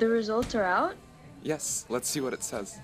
The 0.00 0.08
results 0.08 0.54
are 0.54 0.64
out? 0.64 0.96
Yes, 1.42 1.84
let's 1.90 2.08
see 2.08 2.22
what 2.22 2.32
it 2.32 2.42
says. 2.42 2.78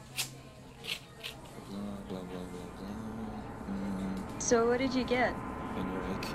Blah, 1.71 1.79
blah, 2.11 2.19
blah, 2.21 2.29
blah, 2.29 2.69
blah. 2.77 3.73
Mm, 3.73 4.43
So 4.43 4.69
what 4.69 4.81
did 4.81 4.95
you 4.95 5.03
get? 5.03 5.33
and 5.79 5.93
your 5.93 6.03
IQ 6.13 6.29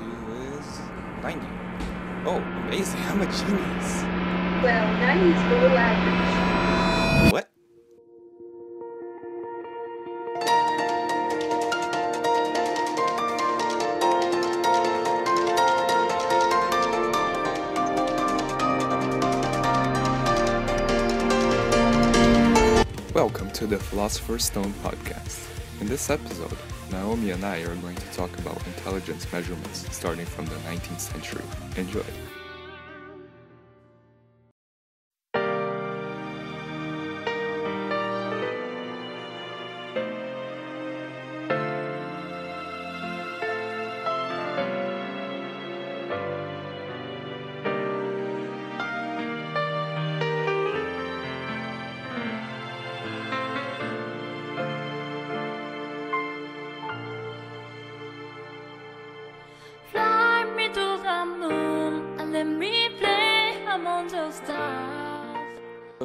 is 0.57 0.79
90. 1.21 1.45
Oh, 2.25 2.37
amazing. 2.65 2.99
I'm 3.01 3.21
a 3.21 3.25
genius. 3.25 4.01
Well, 4.65 4.87
90 4.97 5.29
is 5.29 5.43
below 5.49 5.75
average. 5.77 7.31
What? 7.31 7.50
Philosopher's 23.91 24.45
Stone 24.45 24.71
podcast. 24.85 25.49
In 25.81 25.87
this 25.87 26.09
episode, 26.09 26.57
Naomi 26.91 27.31
and 27.31 27.43
I 27.43 27.57
are 27.63 27.75
going 27.75 27.97
to 27.97 28.11
talk 28.13 28.31
about 28.39 28.65
intelligence 28.65 29.29
measurements 29.33 29.85
starting 29.93 30.25
from 30.25 30.45
the 30.45 30.55
19th 30.55 31.01
century. 31.01 31.43
Enjoy. 31.75 32.30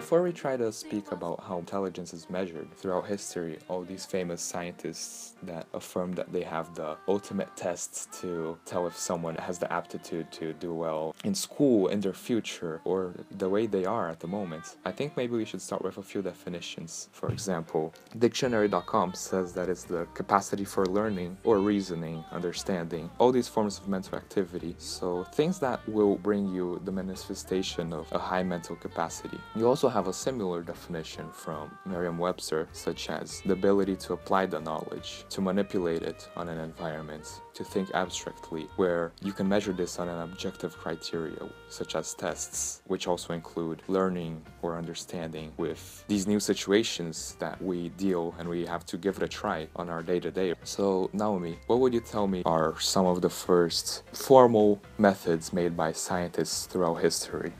Before 0.06 0.22
we 0.22 0.32
try 0.32 0.56
to 0.56 0.70
speak 0.70 1.10
about 1.10 1.42
how 1.42 1.58
intelligence 1.58 2.14
is 2.14 2.30
measured 2.30 2.72
throughout 2.76 3.08
history, 3.08 3.58
all 3.66 3.82
these 3.82 4.06
famous 4.06 4.40
scientists 4.40 5.34
that 5.42 5.66
affirm 5.74 6.12
that 6.12 6.32
they 6.32 6.44
have 6.44 6.76
the 6.76 6.96
ultimate 7.08 7.48
tests 7.56 8.06
to 8.20 8.56
tell 8.64 8.86
if 8.86 8.96
someone 8.96 9.34
has 9.34 9.58
the 9.58 9.70
aptitude 9.72 10.30
to 10.30 10.52
do 10.52 10.72
well 10.72 11.12
in 11.24 11.34
school 11.34 11.88
in 11.88 11.98
their 11.98 12.12
future 12.12 12.80
or 12.84 13.14
the 13.38 13.48
way 13.48 13.66
they 13.66 13.84
are 13.84 14.08
at 14.08 14.20
the 14.20 14.28
moment, 14.28 14.76
I 14.84 14.92
think 14.92 15.16
maybe 15.16 15.36
we 15.36 15.44
should 15.44 15.60
start 15.60 15.82
with 15.82 15.98
a 15.98 16.04
few 16.04 16.22
definitions. 16.22 17.08
For 17.10 17.28
example, 17.32 17.92
dictionary.com 18.16 19.14
says 19.14 19.54
that 19.54 19.68
it's 19.68 19.82
the 19.82 20.06
capacity 20.14 20.64
for 20.64 20.86
learning 20.86 21.36
or 21.42 21.58
reasoning, 21.58 22.22
understanding, 22.30 23.10
all 23.18 23.32
these 23.32 23.48
forms 23.48 23.80
of 23.80 23.88
mental 23.88 24.16
activity. 24.16 24.76
So 24.78 25.24
things 25.32 25.58
that 25.58 25.80
will 25.88 26.14
bring 26.14 26.46
you 26.54 26.80
the 26.84 26.92
manifestation 26.92 27.92
of 27.92 28.06
a 28.12 28.20
high 28.20 28.44
mental 28.44 28.76
capacity. 28.76 29.40
You 29.56 29.66
also 29.66 29.95
have 29.96 30.08
a 30.08 30.12
similar 30.12 30.60
definition 30.60 31.26
from 31.32 31.70
Merriam-Webster, 31.86 32.68
such 32.72 33.08
as 33.08 33.40
the 33.46 33.54
ability 33.54 33.96
to 33.96 34.12
apply 34.12 34.44
the 34.44 34.60
knowledge, 34.60 35.24
to 35.30 35.40
manipulate 35.40 36.02
it 36.02 36.28
on 36.36 36.50
an 36.50 36.58
environment, 36.58 37.40
to 37.54 37.64
think 37.64 37.90
abstractly, 37.94 38.66
where 38.76 39.12
you 39.22 39.32
can 39.32 39.48
measure 39.48 39.72
this 39.72 39.98
on 39.98 40.10
an 40.10 40.20
objective 40.20 40.76
criteria, 40.76 41.40
such 41.70 41.96
as 41.96 42.12
tests, 42.12 42.82
which 42.84 43.06
also 43.06 43.32
include 43.32 43.80
learning 43.88 44.42
or 44.60 44.76
understanding 44.76 45.50
with 45.56 46.04
these 46.08 46.26
new 46.26 46.40
situations 46.40 47.34
that 47.38 47.56
we 47.62 47.88
deal 47.96 48.34
and 48.38 48.46
we 48.46 48.66
have 48.66 48.84
to 48.84 48.98
give 48.98 49.16
it 49.16 49.22
a 49.22 49.28
try 49.28 49.66
on 49.76 49.88
our 49.88 50.02
day 50.02 50.20
to 50.20 50.30
day. 50.30 50.52
So, 50.64 51.08
Naomi, 51.14 51.58
what 51.68 51.80
would 51.80 51.94
you 51.94 52.00
tell 52.00 52.26
me 52.26 52.42
are 52.44 52.78
some 52.78 53.06
of 53.06 53.22
the 53.22 53.30
first 53.30 54.02
formal 54.12 54.78
methods 54.98 55.54
made 55.54 55.74
by 55.74 55.92
scientists 55.92 56.66
throughout 56.66 56.96
history? 56.96 57.54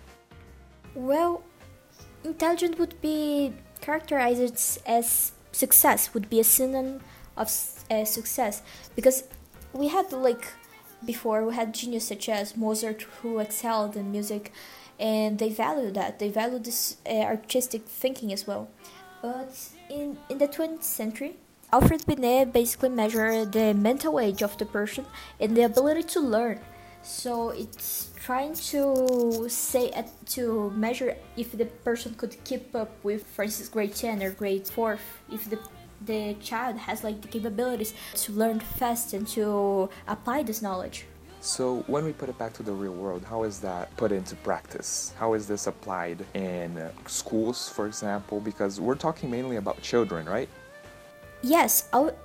Well, 0.95 1.43
intelligent 2.27 2.79
would 2.79 3.01
be 3.01 3.53
characterized 3.81 4.81
as 4.87 5.33
success, 5.53 6.13
would 6.13 6.29
be 6.29 6.41
a 6.41 6.45
synonym 6.45 7.01
of 7.37 7.49
uh, 7.91 8.05
success. 8.05 8.63
Because 8.95 9.25
we 9.73 9.89
had, 9.89 10.13
like, 10.13 10.45
before, 11.05 11.45
we 11.45 11.55
had 11.55 11.75
genius 11.75 12.09
such 12.09 12.29
as 12.29 12.57
Mozart 12.57 13.03
who 13.17 13.39
excelled 13.39 13.97
in 13.97 14.11
music, 14.11 14.53
and 14.99 15.39
they 15.39 15.51
value 15.51 15.91
that. 15.93 16.19
They 16.19 16.31
value 16.31 16.59
this 16.59 16.97
uh, 17.07 17.35
artistic 17.35 17.83
thinking 17.87 18.33
as 18.33 18.47
well. 18.47 18.69
But 19.23 19.53
in, 19.89 20.19
in 20.29 20.39
the 20.39 20.49
20th 20.49 20.83
century, 20.83 21.37
Alfred 21.73 22.07
Binet 22.07 22.53
basically 22.53 22.91
measured 22.91 23.53
the 23.53 23.75
mental 23.75 24.21
age 24.21 24.43
of 24.43 24.57
the 24.57 24.67
person 24.67 25.05
and 25.41 25.57
the 25.57 25.63
ability 25.63 26.05
to 26.15 26.21
learn. 26.21 26.61
So 27.07 27.51
it's 27.51 28.11
trying 28.17 28.55
to 28.75 29.47
say 29.49 29.93
to 30.35 30.71
measure 30.71 31.17
if 31.37 31.57
the 31.57 31.67
person 31.87 32.15
could 32.15 32.37
keep 32.43 32.75
up 32.75 32.91
with, 33.05 33.25
for 33.25 33.45
instance, 33.45 33.69
grade 33.69 33.95
10 33.95 34.25
or 34.25 34.33
grade 34.33 34.67
4, 34.67 34.99
if 35.33 35.49
the 35.49 35.59
the 36.05 36.35
child 36.43 36.77
has 36.77 37.03
like 37.03 37.23
the 37.23 37.29
capabilities 37.29 37.95
to 38.15 38.33
learn 38.33 38.61
fast 38.61 39.15
and 39.15 39.27
to 39.29 39.89
apply 40.09 40.43
this 40.43 40.61
knowledge. 40.61 41.07
So, 41.41 41.85
when 41.87 42.05
we 42.05 42.13
put 42.13 42.29
it 42.29 42.37
back 42.39 42.53
to 42.55 42.63
the 42.63 42.73
real 42.73 42.93
world, 42.93 43.25
how 43.25 43.45
is 43.45 43.61
that 43.61 43.97
put 43.97 44.11
into 44.13 44.35
practice? 44.37 45.15
How 45.19 45.35
is 45.35 45.47
this 45.47 45.69
applied 45.69 46.27
in 46.35 46.77
uh, 46.77 46.91
schools, 47.07 47.69
for 47.69 47.87
example? 47.87 48.41
Because 48.41 48.81
we're 48.81 48.97
talking 48.97 49.31
mainly 49.31 49.57
about 49.57 49.81
children, 49.81 50.27
right? 50.27 50.49
Yes, 51.43 51.89
Al- 51.93 52.17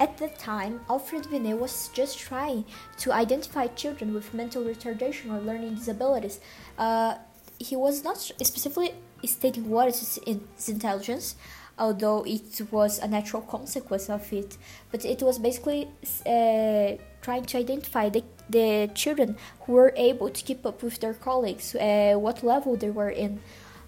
at 0.00 0.18
that 0.18 0.38
time, 0.38 0.80
Alfred 0.88 1.30
Binet 1.30 1.58
was 1.58 1.88
just 1.88 2.18
trying 2.18 2.64
to 2.98 3.12
identify 3.12 3.66
children 3.68 4.14
with 4.14 4.34
mental 4.34 4.64
retardation 4.64 5.32
or 5.32 5.40
learning 5.40 5.74
disabilities. 5.76 6.40
Uh, 6.78 7.14
he 7.58 7.76
was 7.76 8.02
not 8.04 8.18
specifically 8.18 8.94
stating 9.24 9.70
what 9.70 9.88
is 9.88 10.18
his 10.26 10.68
intelligence, 10.68 11.36
although 11.78 12.24
it 12.26 12.60
was 12.70 12.98
a 12.98 13.08
natural 13.08 13.42
consequence 13.42 14.08
of 14.08 14.32
it, 14.32 14.56
but 14.90 15.04
it 15.04 15.22
was 15.22 15.38
basically 15.38 15.88
uh, 16.26 16.92
trying 17.22 17.44
to 17.44 17.58
identify 17.58 18.08
the, 18.08 18.22
the 18.50 18.90
children 18.94 19.36
who 19.60 19.72
were 19.72 19.92
able 19.96 20.28
to 20.28 20.44
keep 20.44 20.64
up 20.66 20.82
with 20.82 21.00
their 21.00 21.14
colleagues, 21.14 21.74
uh, 21.74 22.14
what 22.16 22.42
level 22.42 22.76
they 22.76 22.90
were 22.90 23.10
in. 23.10 23.40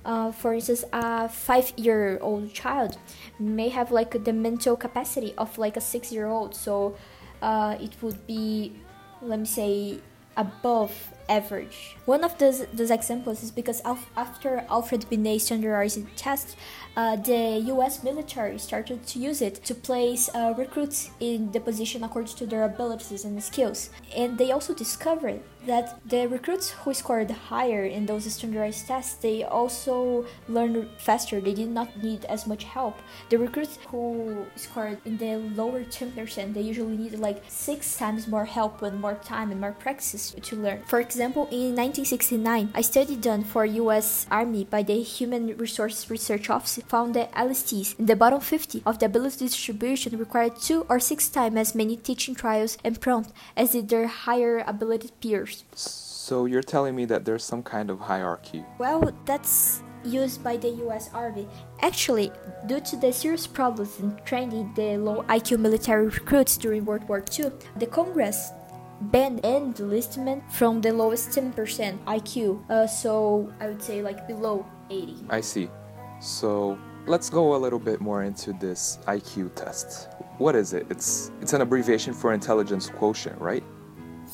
Uh, 0.07 0.31
for 0.31 0.55
instance, 0.55 0.85
a 0.93 1.29
five-year-old 1.29 2.55
child 2.55 2.97
may 3.41 3.69
have 3.69 3.91
like 3.91 4.23
the 4.25 4.33
mental 4.33 4.77
capacity 4.77 5.35
of 5.37 5.59
like 5.59 5.77
a 5.77 5.81
six-year-old, 5.81 6.55
so 6.55 6.97
uh, 7.43 7.77
it 7.81 7.91
would 8.01 8.25
be, 8.25 8.73
let 9.21 9.41
me 9.41 9.45
say, 9.45 9.99
above 10.37 10.93
average. 11.29 11.97
One 12.05 12.23
of 12.23 12.39
those, 12.39 12.67
those 12.67 12.93
examples 12.93 13.43
is 13.43 13.51
because 13.51 13.83
af- 13.85 14.11
after 14.17 14.65
Alfred 14.71 15.11
Binet 15.11 15.41
standardized 15.41 16.07
tests, 16.15 16.55
uh, 16.97 17.17
the 17.17 17.63
U.S. 17.67 18.05
military 18.05 18.59
started 18.59 19.05
to 19.09 19.19
use 19.19 19.43
it 19.43 19.57
to 19.65 19.75
place 19.75 20.31
uh, 20.35 20.55
recruits 20.57 21.11
in 21.19 21.51
the 21.51 21.59
position 21.59 22.05
according 22.05 22.37
to 22.37 22.47
their 22.47 22.63
abilities 22.63 23.25
and 23.25 23.43
skills, 23.43 23.91
and 24.17 24.39
they 24.39 24.53
also 24.53 24.73
discovered 24.73 25.41
that 25.67 25.99
the 26.07 26.27
recruits 26.27 26.71
who 26.71 26.95
scored 26.95 27.31
higher 27.31 27.85
in 27.85 28.07
those 28.07 28.25
standardized 28.33 28.87
tests 28.87 29.15
they 29.15 29.45
also 29.45 30.25
learned 30.49 30.89
faster. 30.99 31.41
They 31.41 31.55
did 31.55 31.71
not 31.71 32.03
need 32.03 32.25
as 32.27 32.47
much 32.47 32.65
help. 32.65 32.97
The 33.31 33.39
recruits 33.39 33.79
who 33.89 34.47
scored 34.57 34.99
in 35.05 35.17
the 35.19 35.37
lower 35.55 35.83
10% 35.83 36.55
they 36.55 36.61
usually 36.61 36.97
needed 36.97 37.21
like 37.21 37.43
six 37.49 37.97
times 37.97 38.29
more 38.29 38.45
help 38.45 38.83
and 38.83 39.01
more 39.01 39.15
time 39.15 39.51
and 39.51 39.61
more 39.61 39.73
practice 39.73 40.35
to 40.41 40.57
learn. 40.57 40.83
For 40.87 41.01
example 41.01 41.45
in 41.51 41.75
1969 41.75 42.71
a 42.75 42.83
study 42.83 43.17
done 43.17 43.45
for 43.45 43.67
us 43.67 44.27
army 44.31 44.65
by 44.65 44.83
the 44.83 45.03
human 45.03 45.57
resources 45.57 46.11
research 46.11 46.49
office 46.49 46.79
found 46.87 47.15
that 47.15 47.33
lsts 47.33 47.99
in 47.99 48.07
the 48.07 48.17
bottom 48.17 48.41
50 48.41 48.83
of 48.87 48.99
the 48.99 49.07
ability 49.07 49.47
distribution 49.47 50.19
required 50.19 50.57
two 50.57 50.87
or 50.89 51.01
six 51.01 51.29
times 51.29 51.57
as 51.57 51.75
many 51.75 51.97
teaching 51.97 52.35
trials 52.35 52.79
and 52.85 53.01
prompt 53.01 53.33
as 53.57 53.71
did 53.71 53.89
their 53.89 54.07
higher 54.07 54.63
ability 54.67 55.11
peers 55.21 55.56
So, 55.75 56.47
you're 56.47 56.63
telling 56.63 56.97
me 56.97 57.05
that 57.07 57.25
there's 57.25 57.45
some 57.45 57.63
kind 57.63 57.91
of 57.91 58.01
hierarchy. 58.01 58.65
Well, 58.79 59.13
that's 59.25 59.83
used 60.05 60.43
by 60.43 60.57
the 60.57 60.71
US 60.87 61.11
Army. 61.13 61.49
Actually, 61.81 62.33
due 62.67 62.81
to 62.81 62.97
the 62.97 63.13
serious 63.13 63.47
problems 63.47 63.99
in 64.01 64.17
training 64.25 64.73
the 64.75 64.97
low 64.97 65.23
IQ 65.29 65.59
military 65.59 66.07
recruits 66.07 66.57
during 66.57 66.85
World 66.85 67.09
War 67.09 67.25
II, 67.39 67.51
the 67.77 67.87
Congress 67.87 68.51
banned 69.01 69.45
enlistment 69.45 70.43
from 70.51 70.81
the 70.81 70.93
lowest 70.93 71.31
10% 71.31 71.53
IQ. 72.05 72.71
Uh, 72.71 72.87
so 72.87 73.53
I 73.61 73.67
would 73.69 73.83
say 73.83 74.03
like 74.03 74.27
below 74.27 74.65
80. 74.91 75.17
I 75.29 75.41
see. 75.41 75.69
So, 76.21 76.79
let's 77.07 77.29
go 77.31 77.55
a 77.55 77.59
little 77.59 77.79
bit 77.79 78.01
more 78.01 78.23
into 78.23 78.53
this 78.55 78.99
IQ 79.07 79.55
test. 79.55 80.09
What 80.39 80.55
is 80.55 80.73
it? 80.73 80.87
It's 80.91 81.31
it's 81.41 81.53
an 81.53 81.61
abbreviation 81.61 82.13
for 82.15 82.33
intelligence 82.33 82.91
quotient, 82.91 83.41
right? 83.41 83.65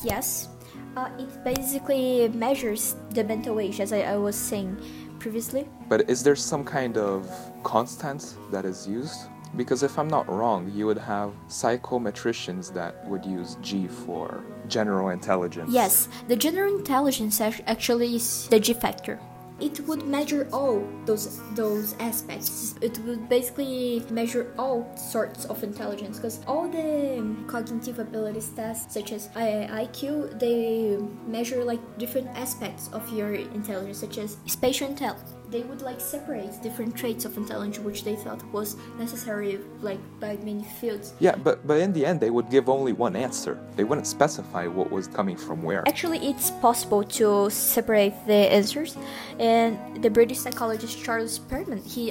Yes, 0.03 0.49
uh, 0.95 1.09
it 1.17 1.43
basically 1.43 2.27
measures 2.29 2.95
the 3.11 3.23
mental 3.23 3.59
age, 3.59 3.79
as 3.79 3.93
I, 3.93 4.01
I 4.01 4.17
was 4.17 4.35
saying 4.35 4.77
previously. 5.19 5.67
But 5.89 6.09
is 6.09 6.23
there 6.23 6.35
some 6.35 6.63
kind 6.63 6.97
of 6.97 7.29
constant 7.63 8.35
that 8.51 8.65
is 8.65 8.87
used? 8.87 9.19
Because 9.55 9.83
if 9.83 9.99
I'm 9.99 10.07
not 10.07 10.27
wrong, 10.27 10.71
you 10.73 10.87
would 10.87 10.97
have 10.97 11.31
psychometricians 11.47 12.73
that 12.73 13.07
would 13.07 13.23
use 13.23 13.57
G 13.61 13.87
for 13.87 14.43
general 14.67 15.09
intelligence. 15.09 15.71
Yes, 15.71 16.09
the 16.27 16.35
general 16.35 16.75
intelligence 16.75 17.39
actually 17.39 18.15
is 18.15 18.47
the 18.47 18.59
G 18.59 18.73
factor. 18.73 19.19
It 19.63 19.79
would 19.87 20.03
measure 20.05 20.43
all 20.51 20.83
those 21.05 21.39
those 21.55 21.95
aspects. 21.99 22.75
It 22.81 22.99
would 23.07 23.29
basically 23.29 24.03
measure 24.11 24.51
all 24.59 24.83
sorts 24.97 25.45
of 25.45 25.63
intelligence 25.63 26.19
because 26.19 26.43
all 26.45 26.67
the 26.67 27.19
um, 27.23 27.45
cognitive 27.47 27.97
abilities 27.99 28.49
tests, 28.51 28.93
such 28.93 29.13
as 29.15 29.29
uh, 29.35 29.39
I- 29.39 29.87
IQ, 29.87 30.37
they 30.37 30.99
measure 31.25 31.63
like 31.63 31.79
different 31.97 32.27
aspects 32.35 32.89
of 32.91 33.07
your 33.15 33.33
intelligence, 33.55 33.99
such 34.03 34.17
as 34.17 34.35
spatial 34.47 34.89
intelligence 34.89 35.31
they 35.53 35.61
would 35.69 35.83
like 35.83 36.01
separate 36.01 36.51
different 36.63 36.97
traits 36.97 37.25
of 37.25 37.37
intelligence 37.37 37.77
which 37.77 38.03
they 38.03 38.15
thought 38.15 38.41
was 38.51 38.75
necessary 38.97 39.59
like 39.81 40.01
by 40.19 40.35
many 40.37 40.65
fields 40.81 41.13
Yeah, 41.19 41.35
but 41.35 41.55
but 41.67 41.77
in 41.85 41.93
the 41.93 42.03
end, 42.09 42.19
they 42.19 42.31
would 42.35 42.49
give 42.49 42.65
only 42.67 42.93
one 43.05 43.15
answer. 43.15 43.53
They 43.77 43.85
wouldn't 43.87 44.07
specify 44.07 44.65
what 44.67 44.87
was 44.89 45.05
coming 45.07 45.37
from 45.37 45.57
where. 45.67 45.81
actually 45.87 46.19
it's 46.31 46.49
possible 46.67 47.03
to 47.19 47.49
separate 47.49 48.15
the 48.31 48.41
answers 48.59 48.97
and 49.39 49.71
the 50.03 50.09
british 50.09 50.39
psychologist 50.45 50.93
Charles 51.05 51.33
Spearman 51.39 51.81
he 51.95 52.03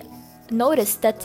noticed 0.50 1.02
that 1.02 1.18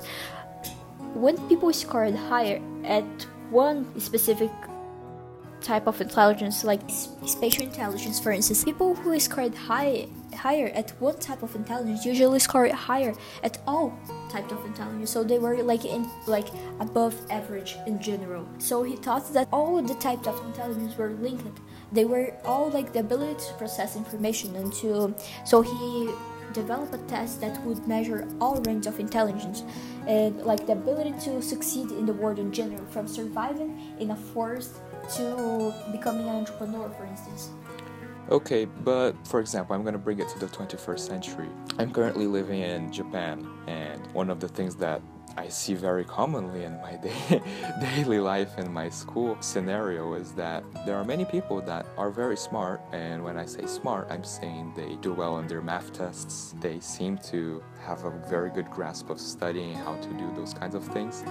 when 1.24 1.36
people 1.50 1.72
scored 1.74 2.16
higher 2.32 2.60
at 2.98 3.10
one 3.52 3.78
specific 4.00 4.52
type 5.68 5.86
of 5.86 6.00
intelligence 6.00 6.64
like 6.64 6.82
spatial 7.26 7.64
intelligence 7.64 8.20
for 8.20 8.32
instance. 8.32 8.64
People 8.64 8.96
who 8.96 9.20
scored 9.20 9.54
high 9.54 10.08
higher 10.34 10.70
at 10.82 10.92
one 11.02 11.18
type 11.20 11.44
of 11.44 11.54
intelligence 11.56 12.06
usually 12.06 12.40
score 12.40 12.68
higher 12.70 13.14
at 13.44 13.58
all 13.68 13.88
types 14.30 14.52
of 14.52 14.64
intelligence. 14.66 15.10
So 15.12 15.24
they 15.24 15.40
were 15.40 15.62
like 15.64 15.84
in 15.84 16.10
like 16.26 16.48
above 16.80 17.16
average 17.30 17.76
in 17.86 18.02
general. 18.02 18.48
So 18.60 18.84
he 18.84 18.96
thought 18.96 19.34
that 19.34 19.50
all 19.52 19.82
the 19.82 19.96
types 19.96 20.28
of 20.28 20.38
intelligence 20.46 20.98
were 20.98 21.12
linked. 21.26 21.60
They 21.92 22.06
were 22.06 22.34
all 22.46 22.70
like 22.70 22.94
the 22.94 23.00
ability 23.00 23.36
to 23.48 23.54
process 23.56 23.98
information 23.98 24.56
and 24.56 24.72
to 24.82 25.14
so 25.46 25.62
he 25.62 26.10
developed 26.54 26.94
a 26.96 26.98
test 27.10 27.42
that 27.42 27.56
would 27.66 27.88
measure 27.88 28.28
all 28.40 28.56
range 28.62 28.88
of 28.88 29.00
intelligence 29.00 29.64
and 30.08 30.42
like 30.44 30.66
the 30.66 30.74
ability 30.74 31.14
to 31.20 31.42
succeed 31.42 31.92
in 31.92 32.06
the 32.06 32.14
world 32.14 32.40
in 32.40 32.52
general 32.52 32.86
from 32.88 33.06
surviving 33.08 33.72
in 34.00 34.12
a 34.12 34.16
forest 34.16 34.72
to 35.16 35.74
becoming 35.92 36.28
an 36.28 36.36
entrepreneur 36.36 36.90
for 36.90 37.06
instance 37.06 37.52
Okay, 38.30 38.66
but 38.66 39.14
for 39.26 39.40
example, 39.40 39.74
I'm 39.74 39.86
gonna 39.86 39.98
bring 39.98 40.20
it 40.20 40.28
to 40.28 40.40
the 40.40 40.48
21st 40.48 41.00
century. 41.00 41.48
I'm 41.80 41.94
currently 41.94 42.28
living 42.28 42.60
in 42.60 42.92
Japan, 42.92 43.48
and 43.68 44.06
one 44.12 44.30
of 44.30 44.42
the 44.42 44.50
things 44.50 44.76
that 44.78 45.02
I 45.38 45.48
see 45.48 45.76
very 45.76 46.04
commonly 46.04 46.66
in 46.66 46.82
my 46.82 46.96
day, 47.04 47.42
daily 47.80 48.20
life 48.20 48.58
in 48.58 48.74
my 48.74 48.90
school 48.90 49.38
scenario 49.40 50.14
is 50.16 50.34
that 50.34 50.64
there 50.86 50.96
are 50.98 51.06
many 51.06 51.24
people 51.24 51.62
that 51.62 51.86
are 51.98 52.10
very 52.10 52.36
smart, 52.36 52.82
and 52.92 53.24
when 53.24 53.38
I 53.38 53.46
say 53.46 53.66
smart, 53.66 54.08
I'm 54.10 54.26
saying 54.26 54.74
they 54.76 54.96
do 54.96 55.14
well 55.14 55.36
on 55.36 55.48
their 55.48 55.62
math 55.62 55.94
tests. 55.94 56.54
They 56.60 56.82
seem 56.82 57.18
to 57.30 57.64
have 57.86 58.04
a 58.04 58.10
very 58.28 58.50
good 58.50 58.70
grasp 58.70 59.10
of 59.10 59.22
studying 59.22 59.74
how 59.74 59.96
to 59.96 60.10
do 60.16 60.34
those 60.36 60.54
kinds 60.54 60.76
of 60.76 60.84
things. 60.84 61.24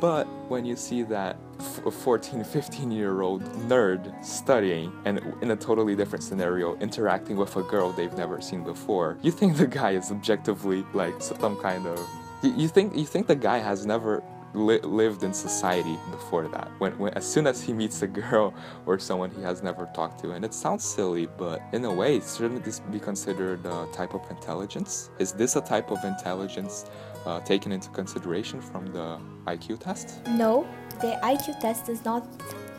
But 0.00 0.26
when 0.48 0.64
you 0.64 0.76
see 0.76 1.02
that 1.04 1.36
a 1.84 1.90
14, 1.90 2.44
15 2.44 2.90
year 2.90 3.22
old 3.22 3.42
nerd 3.68 4.12
studying 4.24 4.92
and 5.04 5.20
in 5.40 5.50
a 5.52 5.56
totally 5.56 5.96
different 5.96 6.22
scenario, 6.22 6.76
interacting 6.78 7.36
with 7.36 7.56
a 7.56 7.62
girl 7.62 7.92
they've 7.92 8.16
never 8.16 8.40
seen 8.40 8.62
before, 8.62 9.16
you 9.22 9.30
think 9.30 9.56
the 9.56 9.66
guy 9.66 9.92
is 9.92 10.10
objectively 10.10 10.84
like 10.92 11.14
some 11.20 11.56
kind 11.56 11.86
of. 11.86 11.98
You, 12.42 12.54
you 12.56 12.68
think 12.68 12.94
you 12.94 13.06
think 13.06 13.26
the 13.26 13.36
guy 13.36 13.58
has 13.58 13.86
never 13.86 14.22
li- 14.52 14.80
lived 14.80 15.22
in 15.22 15.32
society 15.32 15.98
before 16.10 16.48
that. 16.48 16.70
When, 16.78 16.98
when 16.98 17.14
as 17.14 17.24
soon 17.24 17.46
as 17.46 17.62
he 17.62 17.72
meets 17.72 18.02
a 18.02 18.06
girl 18.06 18.54
or 18.86 18.98
someone 18.98 19.30
he 19.30 19.42
has 19.42 19.62
never 19.62 19.88
talked 19.94 20.20
to, 20.22 20.32
and 20.32 20.44
it 20.44 20.52
sounds 20.52 20.84
silly, 20.84 21.26
but 21.26 21.62
in 21.72 21.84
a 21.84 21.92
way, 21.92 22.20
shouldn't 22.20 22.64
this 22.64 22.80
be 22.80 22.98
considered 22.98 23.64
a 23.64 23.86
type 23.92 24.14
of 24.14 24.22
intelligence? 24.30 25.10
Is 25.18 25.32
this 25.32 25.56
a 25.56 25.60
type 25.60 25.90
of 25.90 26.04
intelligence? 26.04 26.86
Uh, 27.26 27.40
taken 27.40 27.72
into 27.72 27.90
consideration 27.90 28.60
from 28.60 28.86
the 28.86 29.18
IQ 29.46 29.80
test? 29.80 30.20
No, 30.28 30.66
the 31.00 31.18
IQ 31.22 31.60
test 31.60 31.86
does 31.86 32.04
not 32.04 32.26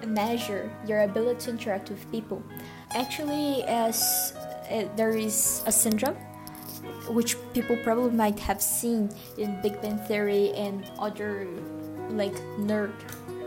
measure 0.06 0.72
your 0.88 1.02
ability 1.02 1.46
to 1.46 1.50
interact 1.52 1.90
with 1.90 2.10
people. 2.12 2.42
Actually, 2.96 3.64
as 3.64 4.34
uh, 4.72 4.86
there 4.96 5.12
is 5.12 5.64
a 5.66 5.72
syndrome 5.72 6.16
which 7.10 7.36
people 7.54 7.78
probably 7.84 8.12
might 8.12 8.40
have 8.40 8.62
seen 8.62 9.10
in 9.38 9.60
Big 9.62 9.82
Bang 9.82 9.98
Theory 9.98 10.52
and 10.54 10.90
other 11.00 11.48
like 12.10 12.36
nerd 12.60 12.94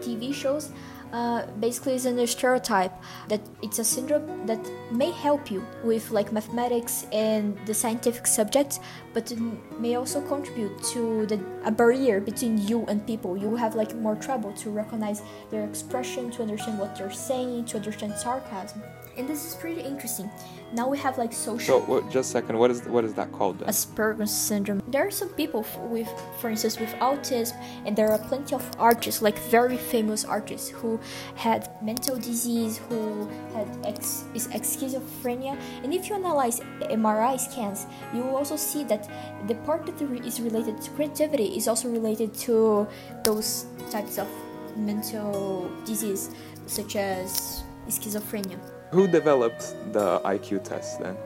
TV 0.00 0.34
shows. 0.34 0.72
Uh, 1.12 1.44
basically, 1.58 1.94
is 1.94 2.06
a 2.06 2.26
stereotype 2.26 2.92
that 3.28 3.40
it's 3.62 3.80
a 3.80 3.84
syndrome 3.84 4.46
that 4.46 4.60
may 4.92 5.10
help 5.10 5.50
you 5.50 5.66
with 5.82 6.10
like 6.12 6.32
mathematics 6.32 7.04
and 7.12 7.58
the 7.66 7.74
scientific 7.74 8.28
subjects, 8.28 8.78
but 9.12 9.32
may 9.80 9.96
also 9.96 10.20
contribute 10.20 10.80
to 10.84 11.26
the 11.26 11.40
a 11.64 11.70
barrier 11.70 12.20
between 12.20 12.58
you 12.58 12.86
and 12.86 13.04
people. 13.06 13.36
You 13.36 13.56
have 13.56 13.74
like 13.74 13.94
more 13.96 14.14
trouble 14.14 14.52
to 14.62 14.70
recognize 14.70 15.22
their 15.50 15.64
expression, 15.64 16.30
to 16.30 16.42
understand 16.42 16.78
what 16.78 16.96
they're 16.96 17.10
saying, 17.10 17.64
to 17.66 17.78
understand 17.78 18.14
sarcasm, 18.14 18.80
and 19.20 19.28
this 19.28 19.46
is 19.46 19.54
pretty 19.54 19.82
interesting. 19.82 20.30
Now 20.72 20.88
we 20.88 20.98
have 20.98 21.18
like 21.18 21.32
social. 21.32 21.84
So, 21.86 22.00
just 22.10 22.30
a 22.30 22.32
second, 22.32 22.56
what 22.56 22.70
is 22.70 22.82
what 22.88 23.04
is 23.04 23.14
that 23.14 23.30
called 23.32 23.58
then? 23.58 23.68
Asperger's 23.68 24.30
syndrome. 24.30 24.82
There 24.88 25.06
are 25.06 25.10
some 25.10 25.28
people 25.30 25.64
with, 25.90 26.08
for 26.40 26.48
instance, 26.48 26.80
with 26.80 26.90
autism, 27.00 27.54
and 27.84 27.94
there 27.94 28.10
are 28.10 28.18
plenty 28.18 28.54
of 28.54 28.64
artists, 28.78 29.20
like 29.20 29.38
very 29.50 29.76
famous 29.76 30.24
artists, 30.24 30.70
who 30.70 30.98
had 31.34 31.68
mental 31.82 32.16
disease, 32.16 32.78
who 32.88 33.28
had 33.52 33.68
ex- 33.84 34.24
is 34.34 34.48
ex- 34.52 34.76
schizophrenia. 34.76 35.58
And 35.84 35.92
if 35.92 36.08
you 36.08 36.14
analyze 36.14 36.60
MRI 36.80 37.38
scans, 37.38 37.86
you 38.14 38.22
will 38.22 38.36
also 38.36 38.56
see 38.56 38.84
that 38.84 39.10
the 39.48 39.56
part 39.66 39.86
that 39.86 40.00
is 40.24 40.40
related 40.40 40.80
to 40.82 40.90
creativity 40.92 41.56
is 41.58 41.68
also 41.68 41.90
related 41.90 42.32
to 42.46 42.88
those 43.24 43.66
types 43.90 44.18
of 44.18 44.28
mental 44.76 45.70
disease, 45.84 46.30
such 46.66 46.96
as 46.96 47.64
schizophrenia. 47.88 48.79
Who 48.90 49.06
developed 49.06 49.74
the 49.92 50.20
IQ 50.24 50.64
test 50.64 50.98
then? 50.98 51.16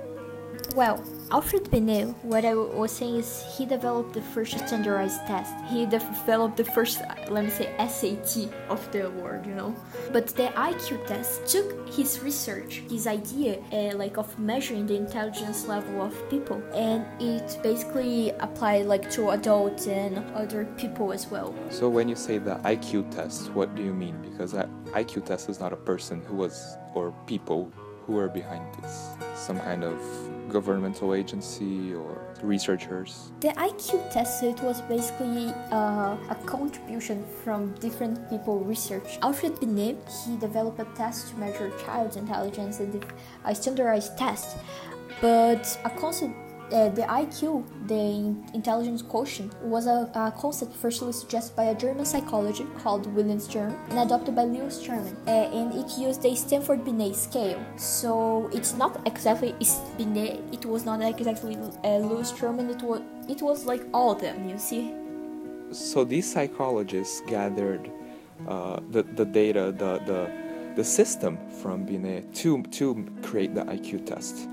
Well, 0.74 1.04
Alfred 1.30 1.70
Binet, 1.70 2.16
what 2.22 2.44
I 2.44 2.54
was 2.56 2.90
saying 2.90 3.14
is 3.14 3.44
he 3.56 3.64
developed 3.64 4.12
the 4.12 4.20
first 4.20 4.58
standardized 4.58 5.24
test. 5.24 5.54
He 5.70 5.86
developed 5.86 6.56
the 6.56 6.64
first, 6.64 7.00
let 7.30 7.44
me 7.44 7.50
say, 7.50 7.70
SAT 7.78 8.52
of 8.68 8.90
the 8.90 9.08
world, 9.10 9.46
you 9.46 9.54
know. 9.54 9.72
But 10.12 10.26
the 10.34 10.48
IQ 10.56 11.06
test 11.06 11.46
took 11.46 11.88
his 11.88 12.18
research, 12.24 12.82
his 12.90 13.06
idea, 13.06 13.60
uh, 13.70 13.96
like 13.96 14.18
of 14.18 14.36
measuring 14.36 14.88
the 14.88 14.96
intelligence 14.96 15.68
level 15.68 16.02
of 16.02 16.12
people, 16.28 16.60
and 16.74 17.06
it 17.22 17.56
basically 17.62 18.30
applied 18.40 18.86
like 18.86 19.08
to 19.12 19.30
adults 19.30 19.86
and 19.86 20.18
other 20.34 20.64
people 20.76 21.12
as 21.12 21.28
well. 21.28 21.54
So, 21.70 21.88
when 21.88 22.08
you 22.08 22.16
say 22.16 22.38
the 22.38 22.56
IQ 22.64 23.14
test, 23.14 23.52
what 23.52 23.76
do 23.76 23.82
you 23.84 23.94
mean? 23.94 24.20
Because 24.22 24.54
IQ 24.54 25.24
test 25.24 25.48
is 25.48 25.60
not 25.60 25.72
a 25.72 25.76
person 25.76 26.20
who 26.24 26.34
was, 26.34 26.76
or 26.96 27.14
people 27.26 27.72
who 28.06 28.18
are 28.18 28.28
behind 28.28 28.64
this. 28.82 29.10
Some 29.34 29.58
kind 29.58 29.84
of 29.84 29.98
governmental 30.48 31.14
agency 31.14 31.94
or 31.94 32.34
researchers. 32.42 33.32
The 33.40 33.48
IQ 33.48 34.12
test 34.12 34.42
it 34.42 34.60
was 34.60 34.80
basically 34.82 35.48
uh, 35.72 36.16
a 36.30 36.36
contribution 36.46 37.24
from 37.42 37.74
different 37.80 38.28
people 38.30 38.60
research. 38.60 39.18
Alfred 39.22 39.58
Binet 39.60 39.96
he 40.26 40.36
developed 40.36 40.80
a 40.80 40.86
test 40.96 41.30
to 41.30 41.36
measure 41.36 41.72
child's 41.84 42.16
intelligence 42.16 42.80
and 42.80 43.04
a 43.44 43.54
standardized 43.54 44.16
test, 44.18 44.56
but 45.20 45.64
a 45.84 45.90
concept. 45.90 46.43
Uh, 46.72 46.88
the 46.88 47.02
IQ, 47.02 47.64
the 47.86 48.34
intelligence 48.54 49.02
quotient, 49.02 49.54
was 49.62 49.86
a, 49.86 50.10
a 50.14 50.32
concept 50.36 50.74
firstly 50.74 51.12
suggested 51.12 51.54
by 51.54 51.64
a 51.64 51.74
German 51.74 52.04
psychologist 52.04 52.68
called 52.78 53.06
William 53.14 53.38
Stern 53.38 53.76
and 53.90 53.98
adopted 53.98 54.34
by 54.34 54.44
Lewis 54.44 54.84
Terman. 54.84 55.14
Uh, 55.26 55.30
and 55.30 55.74
it 55.74 55.98
used 55.98 56.22
the 56.22 56.34
Stanford 56.34 56.84
Binet 56.84 57.14
scale. 57.14 57.62
So 57.76 58.48
it's 58.52 58.74
not 58.74 59.06
exactly 59.06 59.54
Binet. 59.98 60.42
It 60.52 60.64
was 60.64 60.84
not 60.84 61.02
exactly 61.02 61.56
uh, 61.56 61.98
Lewis 61.98 62.32
Terman. 62.32 62.70
It 62.70 62.82
was 62.82 63.02
it 63.28 63.42
was 63.42 63.66
like 63.66 63.82
all 63.92 64.12
of 64.12 64.20
them. 64.20 64.48
You 64.48 64.58
see. 64.58 64.94
So, 65.74 66.04
these 66.04 66.30
psychologists 66.30 67.20
gathered 67.26 67.90
uh, 68.46 68.80
the, 68.90 69.02
the 69.02 69.24
data, 69.24 69.74
the, 69.76 69.98
the, 70.06 70.30
the 70.76 70.84
system 70.84 71.38
from 71.50 71.84
Binet 71.84 72.32
to, 72.36 72.62
to 72.62 73.06
create 73.22 73.54
the 73.54 73.62
IQ 73.62 74.06
test. 74.06 74.48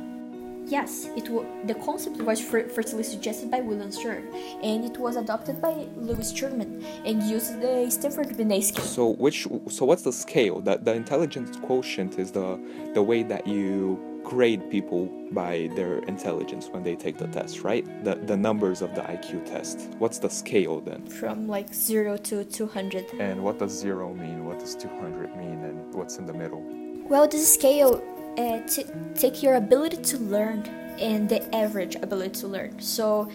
Yes, 0.72 1.10
it 1.18 1.28
wa 1.30 1.44
the 1.66 1.75
concept 1.75 2.22
was 2.22 2.40
fir- 2.40 2.70
firstly 2.70 3.04
suggested 3.04 3.51
by 3.51 3.60
William 3.60 3.92
Stern, 3.92 4.24
and 4.63 4.86
it 4.86 4.98
was 4.98 5.18
adopted 5.18 5.62
by 5.62 5.74
Lewis 5.98 6.32
Terman 6.32 6.82
and 7.04 7.22
used 7.24 7.60
the 7.60 7.92
Stanford 7.92 8.38
Binet 8.38 8.63
scale. 8.63 8.86
So 8.86 9.06
which 9.25 9.48
so 9.68 9.86
what's 9.86 10.04
the 10.04 10.13
scale? 10.13 10.62
That 10.62 10.86
the 10.86 10.94
intelligence 10.94 11.58
quotient 11.58 12.18
is 12.18 12.32
the 12.32 12.58
the 12.94 13.04
way 13.04 13.22
that 13.24 13.46
you 13.46 14.00
grade 14.24 14.63
people 14.70 15.10
by 15.32 15.70
their 15.75 15.98
intelligence 16.13 16.70
when 16.70 16.84
they 16.84 16.96
take 16.96 17.18
the 17.18 17.28
test, 17.28 17.63
right? 17.63 17.86
The 18.06 18.16
the 18.16 18.38
numbers 18.38 18.82
of 18.82 18.96
the 18.96 19.01
IQ 19.01 19.46
test. 19.46 19.78
What's 19.98 20.20
the 20.20 20.30
scale 20.30 20.80
then? 20.80 21.06
From 21.06 21.50
like 21.50 21.74
0 21.74 22.16
to 22.30 22.46
200. 22.46 23.06
And 23.20 23.44
what 23.44 23.60
does 23.60 23.74
zero 23.78 24.13
mean? 24.13 24.46
What 24.46 24.60
does 24.60 24.75
200 24.75 25.36
mean? 25.36 25.66
And 25.68 25.94
what's 25.94 26.18
in 26.18 26.25
the 26.25 26.34
middle? 26.34 26.63
Well, 27.12 27.28
this 27.28 27.54
scale 27.54 28.01
uh, 28.38 28.60
t- 28.68 28.86
take 29.16 29.44
your 29.44 29.56
ability 29.56 29.98
to 29.98 30.18
learn 30.18 30.64
and 31.00 31.28
the 31.28 31.54
average 31.56 31.96
ability 31.96 32.40
to 32.42 32.48
learn. 32.48 32.80
So, 32.80 33.30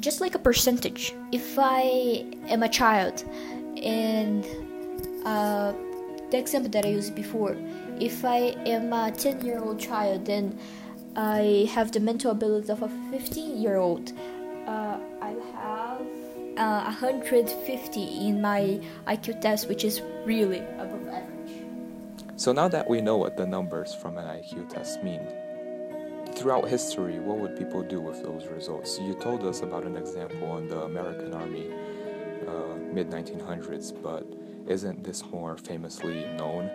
just 0.00 0.20
like 0.20 0.34
a 0.34 0.38
percentage, 0.38 1.14
if 1.32 1.58
I 1.58 2.24
am 2.46 2.62
a 2.62 2.68
child, 2.68 3.24
and 3.82 4.44
uh, 5.24 5.72
the 6.30 6.38
example 6.38 6.70
that 6.70 6.84
I 6.84 6.90
used 6.90 7.14
before, 7.14 7.56
if 8.00 8.24
I 8.24 8.54
am 8.64 8.92
a 8.92 9.10
10 9.10 9.40
year 9.44 9.58
old 9.58 9.78
child, 9.80 10.24
then 10.24 10.58
I 11.16 11.68
have 11.72 11.90
the 11.90 12.00
mental 12.00 12.30
ability 12.30 12.70
of 12.70 12.82
a 12.82 12.88
15 13.10 13.60
year 13.60 13.76
old. 13.76 14.12
Uh, 14.66 14.98
I 15.20 15.34
have 15.54 16.06
uh, 16.56 16.84
150 16.84 18.02
in 18.28 18.40
my 18.40 18.80
IQ 19.06 19.40
test, 19.40 19.68
which 19.68 19.84
is 19.84 20.00
really 20.24 20.60
above 20.78 21.08
average. 21.08 21.37
So 22.38 22.52
now 22.52 22.68
that 22.68 22.88
we 22.88 23.00
know 23.00 23.16
what 23.16 23.36
the 23.36 23.44
numbers 23.44 23.92
from 23.92 24.16
an 24.16 24.24
IQ 24.24 24.68
test 24.68 25.02
mean, 25.02 25.20
throughout 26.36 26.68
history, 26.68 27.18
what 27.18 27.38
would 27.38 27.58
people 27.58 27.82
do 27.82 28.00
with 28.00 28.22
those 28.22 28.46
results? 28.46 28.96
You 29.00 29.14
told 29.14 29.44
us 29.44 29.62
about 29.62 29.82
an 29.82 29.96
example 29.96 30.48
on 30.52 30.68
the 30.68 30.82
American 30.82 31.34
Army, 31.34 31.66
uh, 32.46 32.76
mid 32.94 33.10
1900s, 33.10 33.90
but 34.00 34.24
isn't 34.68 35.02
this 35.02 35.24
more 35.32 35.56
famously 35.56 36.26
known 36.36 36.70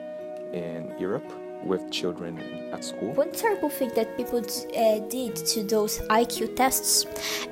in 0.51 0.93
Europe 0.99 1.31
with 1.63 1.89
children 1.89 2.39
at 2.73 2.83
school? 2.83 3.13
One 3.13 3.31
terrible 3.31 3.69
thing 3.69 3.91
that 3.95 4.17
people 4.17 4.39
uh, 4.39 4.99
did 5.07 5.37
to 5.37 5.63
those 5.63 5.99
IQ 6.09 6.57
tests 6.57 7.05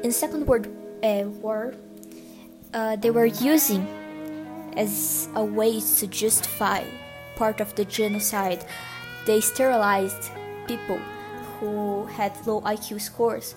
in 0.03 0.11
Second 0.11 0.47
World 0.47 0.67
uh, 1.01 1.29
War, 1.39 1.75
uh, 2.73 2.97
they 2.97 3.09
were 3.09 3.27
using 3.27 3.87
as 4.75 5.29
a 5.35 5.45
way 5.45 5.79
to 5.79 6.07
justify 6.07 6.83
part 7.35 7.61
of 7.61 7.75
the 7.75 7.85
genocide. 7.85 8.65
They 9.25 9.41
sterilized 9.41 10.31
people 10.67 10.99
who 11.59 12.05
had 12.05 12.33
low 12.45 12.61
IQ 12.61 13.01
scores. 13.01 13.55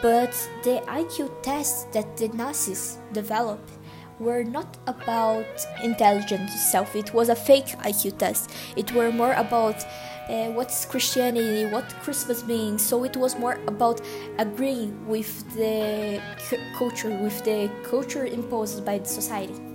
But 0.00 0.32
the 0.62 0.82
IQ 0.86 1.42
tests 1.42 1.84
that 1.92 2.16
the 2.16 2.28
Nazis 2.28 2.98
developed 3.12 3.70
were 4.18 4.44
not 4.44 4.76
about 4.86 5.46
intelligence 5.82 6.54
itself. 6.54 6.94
It 6.94 7.12
was 7.12 7.28
a 7.28 7.34
fake 7.34 7.76
IQ 7.78 8.18
test. 8.18 8.50
It 8.76 8.92
were 8.92 9.10
more 9.10 9.32
about 9.32 9.84
uh, 10.28 10.50
what's 10.52 10.84
Christianity, 10.84 11.66
what 11.66 11.88
Christmas 12.02 12.44
means. 12.44 12.82
So 12.82 13.04
it 13.04 13.16
was 13.16 13.38
more 13.38 13.58
about 13.66 14.00
agreeing 14.38 15.06
with 15.06 15.32
the 15.56 16.20
culture, 16.78 17.10
with 17.10 17.42
the 17.44 17.70
culture 17.82 18.26
imposed 18.26 18.84
by 18.84 18.98
the 18.98 19.08
society. 19.08 19.71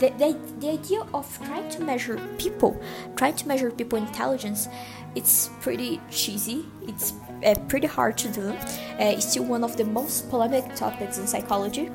The, 0.00 0.08
the, 0.16 0.38
the 0.60 0.70
idea 0.70 1.02
of 1.12 1.38
trying 1.44 1.68
to 1.70 1.82
measure 1.82 2.18
people, 2.38 2.80
trying 3.16 3.36
to 3.36 3.46
measure 3.46 3.70
people 3.70 3.98
intelligence, 3.98 4.66
it's 5.14 5.50
pretty 5.60 6.00
cheesy. 6.10 6.64
It's 6.88 7.12
uh, 7.44 7.54
pretty 7.68 7.86
hard 7.86 8.16
to 8.18 8.28
do. 8.28 8.48
Uh, 8.48 8.56
it's 8.98 9.30
still 9.30 9.44
one 9.44 9.62
of 9.62 9.76
the 9.76 9.84
most 9.84 10.30
polemic 10.30 10.74
topics 10.74 11.18
in 11.18 11.26
psychology. 11.26 11.90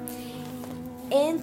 And 1.11 1.41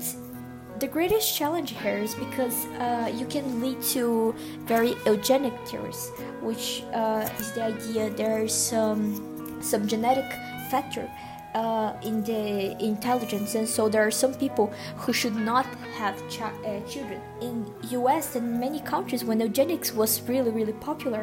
the 0.78 0.86
greatest 0.86 1.36
challenge 1.36 1.70
here 1.70 1.98
is 1.98 2.14
because 2.14 2.66
uh, 2.78 3.10
you 3.12 3.26
can 3.26 3.60
lead 3.60 3.82
to 3.94 4.34
very 4.60 4.94
eugenic 5.04 5.54
theories, 5.66 6.10
which 6.40 6.84
uh, 6.92 7.28
is 7.38 7.52
the 7.52 7.64
idea 7.64 8.10
there's 8.10 8.54
some 8.54 9.60
some 9.62 9.86
genetic 9.86 10.28
factor 10.70 11.08
uh, 11.54 11.92
in 12.02 12.24
the 12.24 12.76
intelligence, 12.82 13.54
and 13.54 13.68
so 13.68 13.88
there 13.88 14.04
are 14.04 14.10
some 14.10 14.34
people 14.34 14.72
who 14.96 15.12
should 15.12 15.36
not 15.36 15.66
have 16.02 16.16
ch- 16.28 16.42
uh, 16.42 16.80
children. 16.92 17.20
In 17.40 17.54
U.S. 17.98 18.36
and 18.36 18.46
many 18.66 18.80
countries, 18.80 19.22
when 19.24 19.38
eugenics 19.40 19.88
was 20.00 20.10
really 20.30 20.50
really 20.58 20.76
popular. 20.90 21.22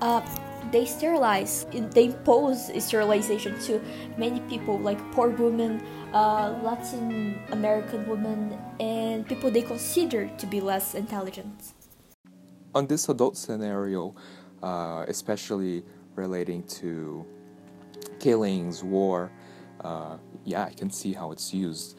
Uh, 0.00 0.20
they 0.72 0.86
sterilize, 0.86 1.66
they 1.96 2.06
impose 2.06 2.58
sterilization 2.82 3.52
to 3.66 3.80
many 4.18 4.40
people, 4.52 4.76
like 4.78 4.98
poor 5.12 5.28
women, 5.28 5.72
uh, 6.12 6.58
Latin 6.62 7.38
American 7.52 8.00
women, 8.08 8.58
and 8.80 9.26
people 9.28 9.50
they 9.50 9.62
consider 9.62 10.22
to 10.40 10.46
be 10.46 10.60
less 10.60 10.94
intelligent. 10.94 11.74
On 12.74 12.86
this 12.86 13.08
adult 13.08 13.36
scenario, 13.36 14.14
uh, 14.62 15.04
especially 15.06 15.84
relating 16.16 16.62
to 16.80 17.24
killings, 18.18 18.82
war, 18.82 19.30
uh, 19.88 20.16
yeah, 20.44 20.64
I 20.64 20.72
can 20.72 20.90
see 20.90 21.12
how 21.12 21.30
it's 21.30 21.54
used. 21.54 21.96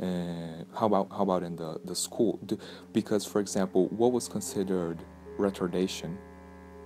Uh, 0.00 0.64
how 0.78 0.86
about 0.86 1.08
how 1.10 1.22
about 1.22 1.42
in 1.42 1.56
the 1.56 1.80
the 1.84 1.94
school? 1.94 2.38
Do, 2.46 2.58
because, 2.92 3.24
for 3.24 3.40
example, 3.40 3.88
what 3.88 4.12
was 4.12 4.28
considered 4.28 4.98
retardation 5.38 6.16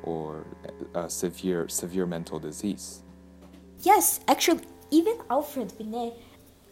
or 0.03 0.47
a 0.95 1.09
severe 1.09 1.69
severe 1.69 2.07
mental 2.07 2.39
disease? 2.39 3.03
Yes, 3.83 4.21
actually, 4.29 4.63
even 4.91 5.17
Alfred 5.29 5.77
Binet 5.77 6.15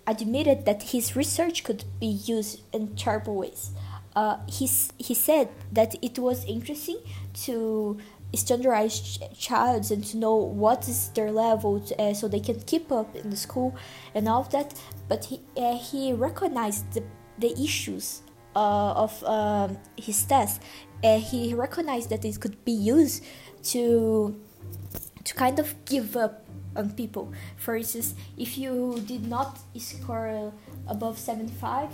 admitted 0.07 0.65
that 0.67 0.83
his 0.83 1.17
research 1.17 1.65
could 1.65 1.85
be 1.99 2.07
used 2.07 2.63
in 2.73 2.95
terrible 2.97 3.37
ways. 3.37 3.71
Uh, 4.17 4.39
he, 4.47 4.69
he 4.99 5.15
said 5.15 5.49
that 5.73 5.95
it 6.03 6.19
was 6.19 6.45
interesting 6.45 6.99
to 7.33 7.97
standardize 8.35 9.01
ch- 9.01 9.39
childs 9.39 9.91
and 9.91 10.05
to 10.05 10.17
know 10.17 10.35
what 10.37 10.89
is 10.89 11.09
their 11.11 11.31
level 11.33 11.81
to, 11.81 12.03
uh, 12.03 12.15
so 12.15 12.29
they 12.29 12.41
can 12.41 12.61
keep 12.61 12.93
up 12.93 13.15
in 13.17 13.31
the 13.31 13.37
school 13.37 13.75
and 14.15 14.29
all 14.29 14.43
of 14.43 14.51
that. 14.51 14.79
But 15.09 15.25
he, 15.25 15.41
uh, 15.57 15.77
he 15.77 16.13
recognized 16.13 16.93
the, 16.93 17.03
the 17.39 17.53
issues 17.61 18.23
uh, 18.55 18.93
of 18.93 19.25
um, 19.25 19.79
his 19.97 20.25
test. 20.25 20.63
Uh, 21.03 21.19
he 21.19 21.55
recognized 21.55 22.11
that 22.11 22.25
it 22.25 22.39
could 22.41 22.65
be 22.65 22.73
used 22.73 23.25
to 23.63 24.39
to 25.25 25.35
kind 25.35 25.59
of 25.59 25.75
give 25.85 26.17
up 26.17 26.47
on 26.77 26.91
people. 26.93 27.33
For 27.57 27.77
instance, 27.77 28.15
if 28.37 28.57
you 28.57 29.03
did 29.07 29.27
not 29.29 29.59
score 29.79 30.53
above 30.87 31.19
75, 31.19 31.91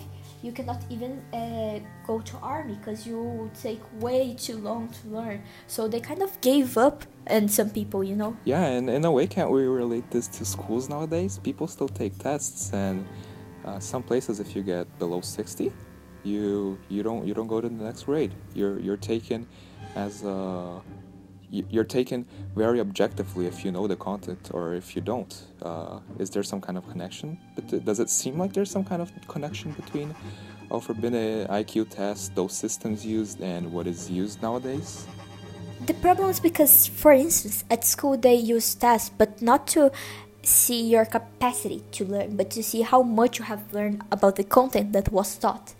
you 0.46 0.52
cannot 0.52 0.80
even 0.88 1.20
uh, 1.34 1.80
go 2.06 2.20
to 2.20 2.36
army 2.38 2.74
because 2.74 3.04
you 3.06 3.50
take 3.60 3.80
way 4.00 4.34
too 4.38 4.58
long 4.58 4.88
to 4.88 5.08
learn. 5.08 5.42
So 5.66 5.88
they 5.88 6.00
kind 6.00 6.22
of 6.22 6.40
gave 6.40 6.78
up 6.78 7.04
and 7.26 7.50
some 7.50 7.70
people, 7.70 8.04
you 8.04 8.14
know. 8.14 8.36
Yeah, 8.44 8.64
and 8.64 8.88
in 8.88 9.04
a 9.04 9.10
way, 9.10 9.26
can't 9.26 9.50
we 9.50 9.62
relate 9.64 10.08
this 10.12 10.28
to 10.38 10.44
schools 10.44 10.88
nowadays? 10.88 11.40
People 11.42 11.66
still 11.66 11.88
take 11.88 12.16
tests, 12.18 12.72
and 12.72 13.04
uh, 13.64 13.80
some 13.80 14.04
places, 14.04 14.38
if 14.38 14.54
you 14.54 14.62
get 14.62 14.86
below 15.00 15.20
60, 15.20 15.72
you 16.22 16.78
you 16.88 17.02
don't 17.02 17.26
you 17.26 17.34
don't 17.34 17.48
go 17.48 17.60
to 17.60 17.68
the 17.68 17.84
next 17.84 18.04
grade. 18.04 18.32
You're 18.54 18.78
you're 18.78 18.96
taken 18.96 19.46
as 19.96 20.22
a 20.22 20.80
you're 21.50 21.84
taken 21.84 22.26
very 22.54 22.80
objectively 22.80 23.46
if 23.46 23.64
you 23.64 23.70
know 23.70 23.86
the 23.86 23.96
content 23.96 24.50
or 24.52 24.74
if 24.74 24.96
you 24.96 25.02
don't. 25.02 25.42
Uh, 25.62 26.00
is 26.18 26.30
there 26.30 26.42
some 26.42 26.60
kind 26.60 26.76
of 26.78 26.88
connection? 26.88 27.38
But 27.54 27.84
does 27.84 28.00
it 28.00 28.10
seem 28.10 28.38
like 28.38 28.52
there's 28.52 28.70
some 28.70 28.84
kind 28.84 29.02
of 29.02 29.10
connection 29.28 29.72
between 29.72 30.14
Alfred 30.70 31.00
Binet 31.00 31.48
IQ 31.48 31.90
test, 31.90 32.34
those 32.34 32.52
systems 32.52 33.06
used, 33.06 33.40
and 33.40 33.72
what 33.72 33.86
is 33.86 34.10
used 34.10 34.42
nowadays? 34.42 35.06
The 35.86 35.94
problem 35.94 36.30
is 36.30 36.40
because, 36.40 36.86
for 36.86 37.12
instance, 37.12 37.64
at 37.70 37.84
school 37.84 38.16
they 38.16 38.34
use 38.34 38.74
tests, 38.74 39.10
but 39.16 39.40
not 39.40 39.66
to 39.68 39.92
see 40.42 40.82
your 40.88 41.04
capacity 41.04 41.82
to 41.92 42.04
learn, 42.04 42.36
but 42.36 42.50
to 42.50 42.62
see 42.62 42.82
how 42.82 43.02
much 43.02 43.38
you 43.38 43.44
have 43.44 43.72
learned 43.72 44.02
about 44.10 44.36
the 44.36 44.44
content 44.44 44.92
that 44.92 45.12
was 45.12 45.36
taught. 45.36 45.74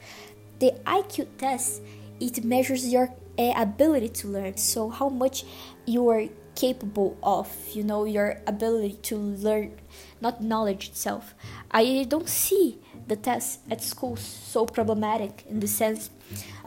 The 0.59 0.73
IQ 0.87 1.27
test 1.39 1.83
it 2.21 2.45
measures 2.45 2.89
your 2.89 3.11
uh, 3.39 3.53
ability 3.57 4.09
to 4.09 4.29
learn. 4.29 4.57
So 4.57 4.89
how 4.89 5.09
much 5.09 5.45
you 5.87 6.09
are 6.09 6.25
capable 6.57 7.19
of 7.23 7.55
you 7.75 7.85
know 7.85 8.05
your 8.05 8.41
ability 8.47 8.95
to 9.03 9.17
learn 9.17 9.73
not 10.21 10.43
knowledge 10.43 10.89
itself. 10.89 11.35
I 11.71 12.07
don't 12.09 12.29
see 12.29 12.79
the 13.07 13.17
test 13.17 13.61
at 13.71 13.83
school 13.83 14.17
so 14.17 14.65
problematic 14.65 15.45
in 15.49 15.61
the 15.61 15.69
sense 15.69 16.11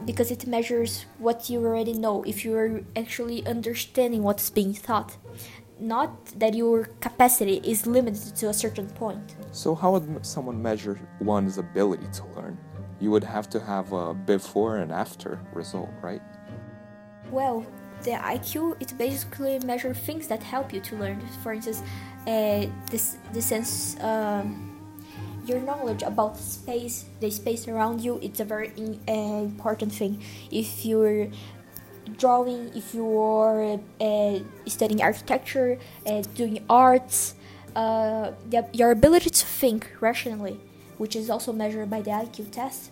because 0.06 0.30
it 0.30 0.46
measures 0.46 1.04
what 1.18 1.50
you 1.50 1.58
already 1.66 1.92
know 1.92 2.22
if 2.22 2.44
you're 2.44 2.82
actually 2.96 3.44
understanding 3.46 4.22
what's 4.22 4.48
being 4.48 4.74
taught 4.74 5.16
not 5.80 6.26
that 6.38 6.54
your 6.54 6.84
capacity 7.00 7.60
is 7.64 7.86
limited 7.86 8.36
to 8.36 8.50
a 8.50 8.52
certain 8.52 8.86
point. 8.86 9.34
So 9.50 9.74
how 9.74 9.92
would 9.92 10.26
someone 10.26 10.60
measure 10.60 11.00
one's 11.20 11.56
ability 11.56 12.06
to 12.14 12.24
learn? 12.36 12.58
You 13.00 13.10
would 13.12 13.24
have 13.24 13.48
to 13.50 13.60
have 13.60 13.92
a 13.94 14.12
before 14.12 14.76
and 14.76 14.92
after 14.92 15.40
result 15.54 15.88
right 16.02 16.20
well, 17.30 17.66
the 18.02 18.12
IQ 18.12 18.80
it 18.80 18.96
basically 18.96 19.58
measures 19.60 19.96
things 19.98 20.26
that 20.28 20.42
help 20.42 20.72
you 20.72 20.80
to 20.80 20.96
learn. 20.96 21.20
For 21.42 21.52
instance, 21.52 21.82
uh, 22.26 22.66
this 22.90 23.16
the 23.32 23.42
sense 23.42 23.98
um, 24.00 24.70
your 25.46 25.60
knowledge 25.60 26.02
about 26.02 26.36
space, 26.36 27.04
the 27.20 27.30
space 27.30 27.68
around 27.68 28.00
you. 28.00 28.18
It's 28.22 28.40
a 28.40 28.44
very 28.44 28.72
in, 28.76 29.00
uh, 29.08 29.42
important 29.42 29.92
thing. 29.92 30.22
If 30.50 30.84
you're 30.84 31.28
drawing, 32.18 32.70
if 32.74 32.94
you're 32.94 33.80
uh, 34.00 34.38
studying 34.66 35.02
architecture, 35.02 35.78
uh, 36.06 36.22
doing 36.34 36.64
arts, 36.68 37.34
uh, 37.74 38.32
the, 38.48 38.66
your 38.72 38.90
ability 38.90 39.30
to 39.30 39.46
think 39.46 39.90
rationally, 40.00 40.58
which 40.98 41.16
is 41.16 41.30
also 41.30 41.52
measured 41.52 41.88
by 41.90 42.00
the 42.02 42.10
IQ 42.10 42.50
test, 42.50 42.90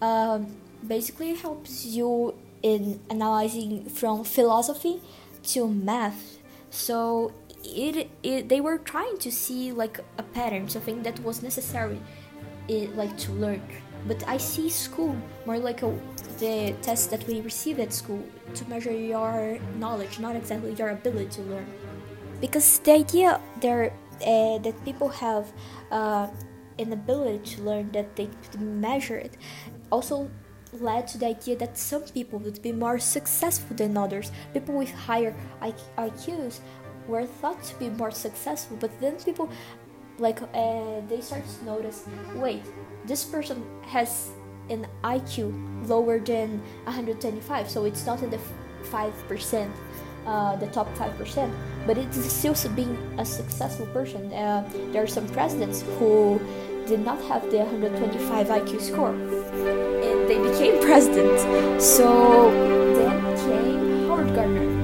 um, 0.00 0.56
basically 0.86 1.34
helps 1.34 1.86
you 1.86 2.34
in 2.64 2.98
analyzing 3.10 3.84
from 3.90 4.24
philosophy 4.24 5.00
to 5.52 5.68
math. 5.68 6.38
So 6.70 7.32
it, 7.62 8.10
it 8.22 8.48
they 8.48 8.60
were 8.60 8.78
trying 8.78 9.18
to 9.18 9.30
see 9.30 9.70
like 9.70 10.00
a 10.18 10.22
pattern, 10.22 10.68
something 10.68 11.02
that 11.02 11.20
was 11.20 11.42
necessary, 11.42 12.00
it, 12.66 12.96
like 12.96 13.16
to 13.18 13.32
learn. 13.32 13.62
But 14.08 14.26
I 14.26 14.38
see 14.38 14.70
school 14.70 15.14
more 15.46 15.58
like 15.58 15.82
a, 15.82 15.92
the 16.38 16.74
test 16.80 17.10
that 17.10 17.26
we 17.28 17.42
receive 17.42 17.78
at 17.78 17.92
school 17.92 18.22
to 18.54 18.68
measure 18.68 18.92
your 18.92 19.58
knowledge, 19.78 20.18
not 20.18 20.34
exactly 20.34 20.72
your 20.72 20.88
ability 20.88 21.30
to 21.36 21.42
learn. 21.42 21.66
Because 22.40 22.78
the 22.80 22.92
idea 22.92 23.40
there 23.60 23.92
uh, 24.26 24.58
that 24.58 24.74
people 24.84 25.08
have 25.08 25.52
uh, 25.90 26.28
an 26.78 26.92
ability 26.92 27.56
to 27.56 27.62
learn 27.62 27.90
that 27.92 28.16
they 28.16 28.26
could 28.26 28.60
measure 28.60 29.16
it 29.16 29.36
also 29.90 30.30
led 30.80 31.06
to 31.08 31.18
the 31.18 31.26
idea 31.26 31.56
that 31.56 31.76
some 31.78 32.02
people 32.02 32.38
would 32.40 32.60
be 32.62 32.72
more 32.72 32.98
successful 32.98 33.76
than 33.76 33.96
others. 33.96 34.32
People 34.52 34.76
with 34.76 34.92
higher 34.92 35.34
IQs 35.62 36.60
were 37.06 37.26
thought 37.26 37.62
to 37.64 37.74
be 37.76 37.90
more 37.90 38.10
successful, 38.10 38.76
but 38.80 38.90
then 39.00 39.16
people 39.16 39.50
like 40.18 40.40
uh, 40.42 41.00
they 41.08 41.20
start 41.20 41.42
to 41.58 41.64
notice 41.64 42.06
wait 42.36 42.62
this 43.04 43.24
person 43.24 43.64
has 43.82 44.30
an 44.70 44.86
iq 45.02 45.88
lower 45.88 46.18
than 46.18 46.60
125 46.84 47.68
so 47.68 47.84
it's 47.84 48.06
not 48.06 48.22
in 48.22 48.30
the 48.30 48.38
5% 48.84 49.70
uh, 50.26 50.56
the 50.56 50.66
top 50.68 50.88
5% 50.94 51.52
but 51.86 51.98
it's 51.98 52.32
still 52.32 52.54
being 52.74 52.96
a 53.18 53.24
successful 53.24 53.86
person 53.86 54.32
uh, 54.32 54.68
there 54.92 55.02
are 55.02 55.06
some 55.06 55.28
presidents 55.28 55.82
who 55.98 56.40
did 56.86 57.00
not 57.00 57.20
have 57.24 57.50
the 57.50 57.58
125 57.58 58.46
iq 58.46 58.80
score 58.80 60.13
they 60.34 60.50
became 60.50 60.80
president. 60.80 61.80
So 61.80 62.50
then 62.94 63.36
came 63.36 64.08
howard 64.08 64.34
gardner 64.34 64.74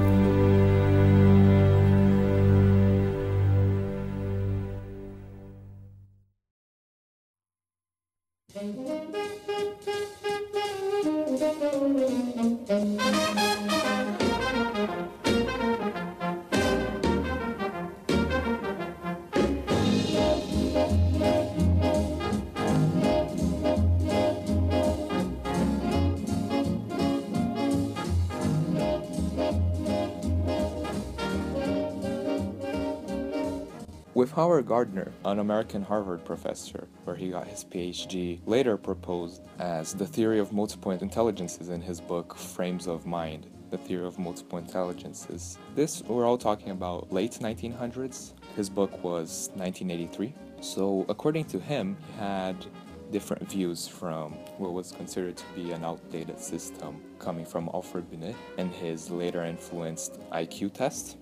With 34.21 34.33
Howard 34.33 34.67
Gardner, 34.67 35.13
an 35.25 35.39
American 35.39 35.81
Harvard 35.81 36.27
professor, 36.27 36.87
where 37.05 37.17
he 37.17 37.31
got 37.31 37.47
his 37.47 37.65
PhD, 37.65 38.39
later 38.45 38.77
proposed 38.77 39.41
as 39.59 39.95
the 39.95 40.07
theory 40.07 40.39
of 40.39 40.53
multiple 40.53 40.93
intelligences 40.93 41.71
in 41.71 41.81
his 41.81 42.03
book 42.03 42.37
Frames 42.37 42.87
of 42.87 43.07
Mind, 43.07 43.47
the 43.71 43.79
theory 43.79 44.07
of 44.07 44.19
multiple 44.19 44.59
intelligences. 44.59 45.57
This, 45.75 46.03
we're 46.03 46.27
all 46.27 46.37
talking 46.37 46.69
about 46.69 47.11
late 47.11 47.39
1900s. 47.41 48.35
His 48.57 48.69
book 48.69 48.93
was 49.03 49.49
1983. 49.55 50.35
So, 50.61 51.07
according 51.09 51.47
to 51.47 51.59
him, 51.59 51.97
he 52.07 52.21
had 52.21 52.67
different 53.11 53.49
views 53.49 53.89
from 53.89 54.33
what 54.59 54.75
was 54.75 54.93
considered 54.93 55.39
to 55.39 55.45
be 55.55 55.73
an 55.73 55.83
outdated 55.83 56.39
system 56.39 57.01
coming 57.19 57.47
from 57.47 57.71
Alfred 57.73 58.11
Binet 58.11 58.37
and 58.59 58.71
his 58.71 59.11
later 59.11 59.45
influenced 59.45 60.21
IQ 60.31 60.75
test. 60.75 61.17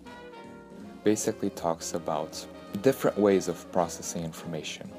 Basically, 1.04 1.50
talks 1.50 1.94
about 1.94 2.44
different 2.82 3.18
ways 3.18 3.48
of 3.48 3.70
processing 3.72 4.24
information. 4.24 4.90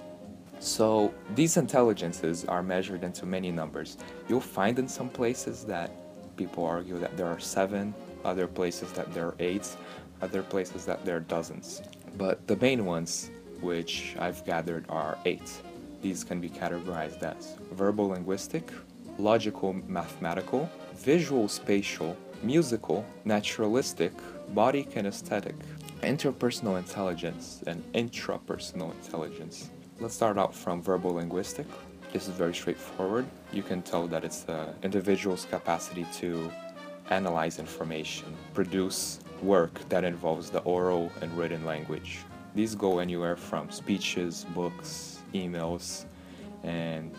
So 0.60 1.14
these 1.36 1.56
intelligences 1.56 2.44
are 2.46 2.62
measured 2.62 3.04
into 3.04 3.26
many 3.26 3.52
numbers. 3.52 3.98
You'll 4.28 4.42
find 4.42 4.78
in 4.78 4.88
some 4.88 5.10
places 5.10 5.64
that 5.66 5.92
people 6.36 6.66
argue 6.66 6.98
that 7.00 7.16
there 7.16 7.28
are 7.28 7.40
seven, 7.40 7.94
other 8.26 8.48
places 8.48 8.92
that 8.94 9.14
there 9.14 9.28
are 9.28 9.36
eight, 9.40 9.68
other 10.22 10.44
places 10.44 10.86
that 10.86 11.06
there 11.06 11.18
are 11.18 11.22
dozens. 11.22 11.82
But 12.18 12.46
the 12.48 12.58
main 12.58 12.86
ones, 12.86 13.32
which 13.62 14.16
I've 14.20 14.46
gathered, 14.46 14.86
are 14.90 15.18
eight. 15.26 15.50
These 16.02 16.24
can 16.24 16.42
be 16.42 16.50
categorized 16.50 17.24
as 17.24 17.58
verbal 17.72 18.10
linguistic, 18.10 18.72
logical 19.18 19.74
mathematical, 19.88 20.70
visual 20.96 21.48
spatial, 21.48 22.18
musical, 22.44 23.06
naturalistic, 23.26 24.14
body 24.54 24.84
kinesthetic, 24.84 25.56
interpersonal 26.02 26.78
intelligence 26.78 27.64
and 27.68 27.84
intrapersonal 27.94 28.94
intelligence. 29.04 29.70
Let's 30.00 30.16
start 30.16 30.38
out 30.38 30.54
from 30.54 30.82
verbal 30.82 31.16
linguistic. 31.16 31.66
This 32.14 32.28
is 32.28 32.34
very 32.34 32.54
straightforward. 32.54 33.26
You 33.52 33.64
can 33.64 33.82
tell 33.82 34.08
that 34.08 34.24
it's 34.24 34.42
the 34.42 34.74
individual's 34.82 35.46
capacity 35.46 36.06
to 36.14 36.52
analyze 37.10 37.60
information, 37.60 38.36
produce 38.54 39.20
work 39.42 39.88
that 39.90 40.04
involves 40.04 40.50
the 40.50 40.60
oral 40.60 41.12
and 41.22 41.36
written 41.38 41.66
language. 41.66 42.20
These 42.56 42.76
go 42.76 43.00
anywhere 43.00 43.36
from 43.36 43.70
speeches, 43.70 44.46
books, 44.56 45.20
emails, 45.34 46.06
and 46.64 47.14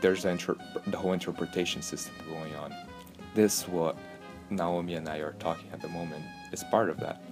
there's 0.00 0.22
the, 0.22 0.30
inter- 0.30 0.56
the 0.86 0.96
whole 0.96 1.12
interpretation 1.12 1.82
system 1.82 2.14
going 2.28 2.54
on. 2.56 2.74
This, 3.34 3.68
what 3.68 3.96
Naomi 4.50 4.94
and 4.94 5.08
I 5.08 5.18
are 5.18 5.34
talking 5.38 5.68
at 5.72 5.80
the 5.80 5.88
moment, 5.88 6.24
is 6.50 6.64
part 6.64 6.90
of 6.90 6.98
that 7.00 7.22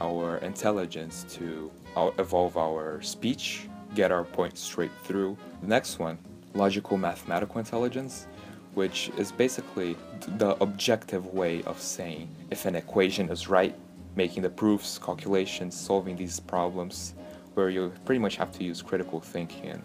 our 0.00 0.38
intelligence 0.38 1.24
to 1.30 1.70
evolve 2.18 2.56
our 2.56 3.02
speech, 3.02 3.68
get 3.94 4.12
our 4.12 4.24
point 4.24 4.56
straight 4.56 4.92
through. 5.02 5.36
The 5.62 5.68
next 5.68 5.98
one, 5.98 6.18
logical 6.54 6.96
mathematical 6.96 7.58
intelligence, 7.58 8.26
which 8.74 9.10
is 9.16 9.32
basically 9.32 9.96
the 10.36 10.56
objective 10.62 11.26
way 11.34 11.62
of 11.64 11.80
saying 11.80 12.28
if 12.50 12.64
an 12.66 12.76
equation 12.76 13.28
is 13.28 13.48
right, 13.48 13.74
making 14.14 14.42
the 14.42 14.50
proofs, 14.50 14.98
calculations, 14.98 15.78
solving 15.78 16.16
these 16.16 16.38
problems, 16.40 17.14
where 17.54 17.70
you 17.70 17.92
pretty 18.04 18.18
much 18.20 18.36
have 18.36 18.52
to 18.52 18.64
use 18.64 18.82
critical 18.82 19.20
thinking 19.20 19.82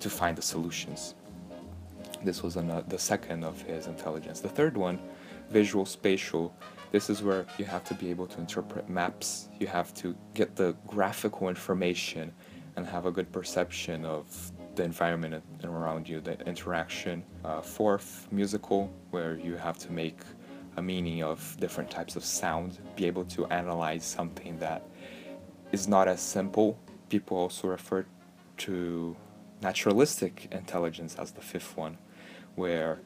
to 0.00 0.08
find 0.08 0.36
the 0.36 0.42
solutions. 0.42 1.14
This 2.24 2.42
was 2.42 2.54
the 2.54 2.98
second 2.98 3.44
of 3.44 3.60
his 3.62 3.86
intelligence. 3.86 4.40
The 4.40 4.48
third 4.48 4.76
one, 4.76 4.98
visual 5.50 5.84
spatial, 5.84 6.54
this 6.90 7.08
is 7.08 7.22
where 7.22 7.46
you 7.58 7.64
have 7.64 7.84
to 7.84 7.94
be 7.94 8.10
able 8.10 8.26
to 8.26 8.38
interpret 8.38 8.88
maps, 8.88 9.48
you 9.58 9.66
have 9.66 9.94
to 9.94 10.14
get 10.34 10.56
the 10.56 10.74
graphical 10.86 11.48
information 11.48 12.32
and 12.76 12.86
have 12.86 13.06
a 13.06 13.10
good 13.10 13.30
perception 13.32 14.04
of 14.04 14.52
the 14.74 14.82
environment 14.82 15.42
around 15.64 16.08
you, 16.08 16.20
the 16.20 16.38
interaction. 16.46 17.22
Uh, 17.44 17.60
fourth, 17.60 18.26
musical, 18.30 18.90
where 19.10 19.36
you 19.38 19.56
have 19.56 19.78
to 19.78 19.92
make 19.92 20.18
a 20.76 20.82
meaning 20.82 21.22
of 21.22 21.56
different 21.60 21.90
types 21.90 22.16
of 22.16 22.24
sound, 22.24 22.78
be 22.96 23.04
able 23.06 23.24
to 23.24 23.46
analyze 23.46 24.04
something 24.04 24.58
that 24.58 24.86
is 25.70 25.88
not 25.88 26.08
as 26.08 26.20
simple. 26.20 26.78
People 27.10 27.36
also 27.36 27.68
refer 27.68 28.06
to 28.58 29.14
naturalistic 29.60 30.48
intelligence 30.50 31.16
as 31.18 31.32
the 31.32 31.42
fifth 31.42 31.76
one, 31.76 31.98
where 32.54 33.00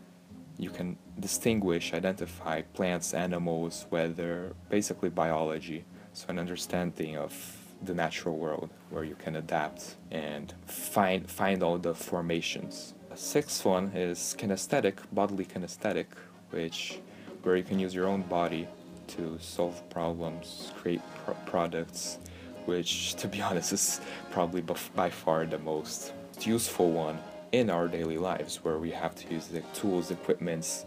you 0.59 0.71
can 0.71 0.97
distinguish, 1.19 1.93
identify 1.93 2.63
plants, 2.63 3.15
animals, 3.15 3.87
weather, 3.91 4.55
basically 4.69 5.09
biology. 5.09 5.85
So 6.13 6.27
an 6.29 6.39
understanding 6.39 7.17
of 7.17 7.33
the 7.83 7.95
natural 7.95 8.37
world 8.37 8.71
where 8.91 9.05
you 9.05 9.15
can 9.15 9.37
adapt 9.37 9.97
and 10.11 10.53
find 10.67 11.31
find 11.31 11.63
all 11.63 11.79
the 11.79 11.95
formations. 11.95 12.95
The 13.11 13.17
sixth 13.17 13.65
one 13.65 13.89
is 13.95 14.35
kinesthetic, 14.39 14.97
bodily 15.13 15.45
kinesthetic, 15.45 16.07
which 16.51 17.01
where 17.43 17.57
you 17.57 17.63
can 17.63 17.79
use 17.79 17.95
your 17.95 18.07
own 18.07 18.23
body 18.23 18.67
to 19.09 19.39
solve 19.41 19.89
problems, 19.91 20.73
create 20.77 21.01
products, 21.45 22.19
which 22.65 23.15
to 23.21 23.29
be 23.29 23.41
honest 23.41 23.73
is 23.73 24.01
probably 24.31 24.63
by 24.95 25.11
far 25.11 25.47
the 25.47 25.59
most 25.59 26.13
useful 26.41 26.91
one 26.91 27.19
in 27.53 27.71
our 27.71 27.89
daily 27.89 28.19
lives 28.19 28.57
where 28.65 28.79
we 28.79 28.91
have 28.91 29.15
to 29.15 29.33
use 29.33 29.47
the 29.47 29.61
tools, 29.73 30.11
equipments, 30.11 30.85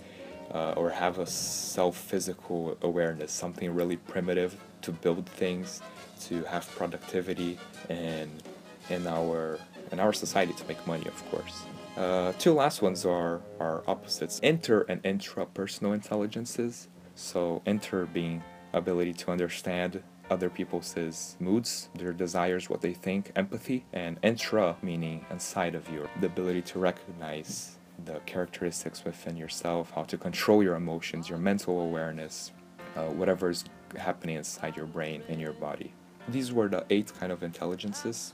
uh, 0.54 0.74
or 0.78 0.90
have 0.90 1.20
a 1.20 1.26
self 1.26 1.96
physical 1.98 2.78
awareness, 2.82 3.32
something 3.32 3.74
really 3.74 3.98
primitive 3.98 4.56
to 4.82 4.92
build 4.92 5.28
things, 5.28 5.82
to 6.22 6.44
have 6.44 6.70
productivity, 6.76 7.58
and 7.90 8.44
in 8.90 9.06
our 9.08 9.60
in 9.92 10.00
our 10.00 10.14
society 10.14 10.54
to 10.54 10.66
make 10.68 10.86
money, 10.88 11.06
of 11.08 11.32
course. 11.32 11.64
Uh, 11.98 12.32
two 12.40 12.54
last 12.54 12.82
ones 12.82 13.06
are 13.06 13.42
are 13.60 13.84
opposites: 13.88 14.40
inter 14.40 14.86
and 14.90 15.02
intrapersonal 15.04 15.94
intelligences. 15.94 16.88
So, 17.16 17.62
inter 17.66 18.06
being 18.06 18.44
ability 18.72 19.14
to 19.14 19.32
understand 19.32 20.02
other 20.30 20.50
people's 20.50 21.36
moods, 21.40 21.90
their 21.96 22.14
desires, 22.14 22.70
what 22.70 22.82
they 22.82 22.94
think, 22.94 23.32
empathy, 23.36 23.86
and 23.94 24.20
intra 24.24 24.78
meaning 24.82 25.26
inside 25.30 25.76
of 25.76 25.90
you, 25.90 26.08
the 26.20 26.28
ability 26.28 26.62
to 26.62 26.80
recognize 26.80 27.79
the 28.06 28.20
characteristics 28.26 29.04
within 29.04 29.38
yourself, 29.38 29.92
how 29.96 30.04
to 30.04 30.18
control 30.18 30.64
your 30.64 30.76
emotions, 30.76 31.30
your 31.30 31.38
mental 31.38 31.82
awareness, 31.82 32.52
uh, 32.96 33.06
whatever 33.06 33.50
is 33.50 33.66
happening 33.98 34.36
inside 34.38 34.76
your 34.76 34.86
brain 34.86 35.24
and 35.30 35.40
your 35.40 35.54
body. 35.54 35.94
These 36.28 36.52
were 36.52 36.68
the 36.68 36.86
eight 36.90 37.12
kind 37.20 37.32
of 37.32 37.44
intelligences. 37.44 38.34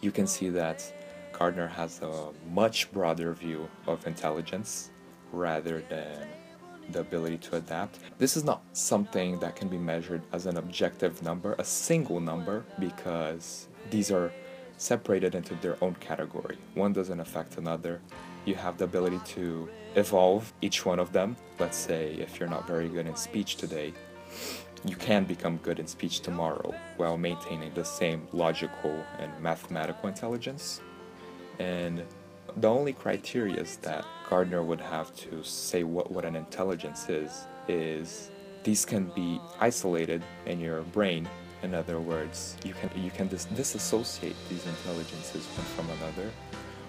You 0.00 0.10
can 0.10 0.26
see 0.26 0.48
that 0.50 0.92
Gardner 1.32 1.66
has 1.66 2.00
a 2.02 2.30
much 2.50 2.90
broader 2.92 3.32
view 3.34 3.68
of 3.86 4.06
intelligence 4.06 4.90
rather 5.32 5.82
than 5.88 6.28
the 6.90 7.00
ability 7.00 7.38
to 7.38 7.56
adapt. 7.56 7.98
This 8.18 8.36
is 8.36 8.44
not 8.44 8.62
something 8.72 9.38
that 9.40 9.56
can 9.56 9.68
be 9.68 9.78
measured 9.78 10.22
as 10.32 10.46
an 10.46 10.56
objective 10.56 11.22
number, 11.22 11.54
a 11.58 11.64
single 11.64 12.20
number, 12.20 12.64
because 12.78 13.68
these 13.90 14.10
are 14.10 14.32
separated 14.76 15.34
into 15.34 15.54
their 15.56 15.76
own 15.82 15.94
category. 15.96 16.58
One 16.74 16.92
doesn't 16.92 17.20
affect 17.20 17.56
another. 17.56 18.00
You 18.44 18.54
have 18.54 18.78
the 18.78 18.84
ability 18.84 19.20
to 19.34 19.68
evolve 19.94 20.52
each 20.60 20.84
one 20.84 20.98
of 20.98 21.12
them. 21.12 21.36
Let's 21.58 21.76
say 21.76 22.14
if 22.14 22.38
you're 22.38 22.48
not 22.48 22.66
very 22.66 22.88
good 22.88 23.06
in 23.06 23.16
speech 23.16 23.56
today, 23.56 23.92
you 24.84 24.96
can 24.96 25.24
become 25.24 25.56
good 25.58 25.78
in 25.78 25.86
speech 25.86 26.20
tomorrow 26.20 26.74
while 26.96 27.16
maintaining 27.16 27.72
the 27.74 27.84
same 27.84 28.28
logical 28.32 29.02
and 29.18 29.32
mathematical 29.40 30.08
intelligence. 30.08 30.80
And 31.58 32.04
the 32.58 32.68
only 32.68 32.92
criteria 32.92 33.64
that 33.82 34.04
Gardner 34.28 34.62
would 34.62 34.80
have 34.80 35.14
to 35.16 35.42
say 35.42 35.82
what, 35.82 36.10
what 36.10 36.24
an 36.24 36.36
intelligence 36.36 37.08
is 37.08 37.46
is 37.68 38.30
these 38.62 38.84
can 38.84 39.06
be 39.14 39.40
isolated 39.60 40.22
in 40.46 40.60
your 40.60 40.82
brain. 40.82 41.28
In 41.62 41.74
other 41.74 42.00
words, 42.00 42.56
you 42.64 42.74
can 42.74 42.90
you 43.02 43.10
can 43.10 43.28
dis- 43.28 43.46
disassociate 43.46 44.36
these 44.48 44.66
intelligences 44.66 45.46
one 45.46 45.66
from 45.74 45.90
another. 45.98 46.30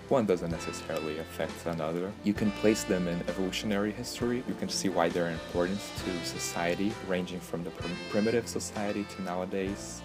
One 0.09 0.25
doesn't 0.25 0.51
necessarily 0.51 1.19
affect 1.19 1.65
another. 1.65 2.13
You 2.23 2.33
can 2.33 2.51
place 2.51 2.83
them 2.83 3.07
in 3.09 3.19
evolutionary 3.27 3.91
history. 3.91 4.41
You 4.47 4.53
can 4.55 4.69
see 4.69 4.87
why 4.87 5.09
they're 5.09 5.31
important 5.31 5.81
to 6.05 6.25
society, 6.25 6.93
ranging 7.09 7.41
from 7.41 7.63
the 7.65 7.71
prim- 7.71 7.97
primitive 8.09 8.47
society 8.47 9.05
to 9.15 9.21
nowadays. 9.23 10.01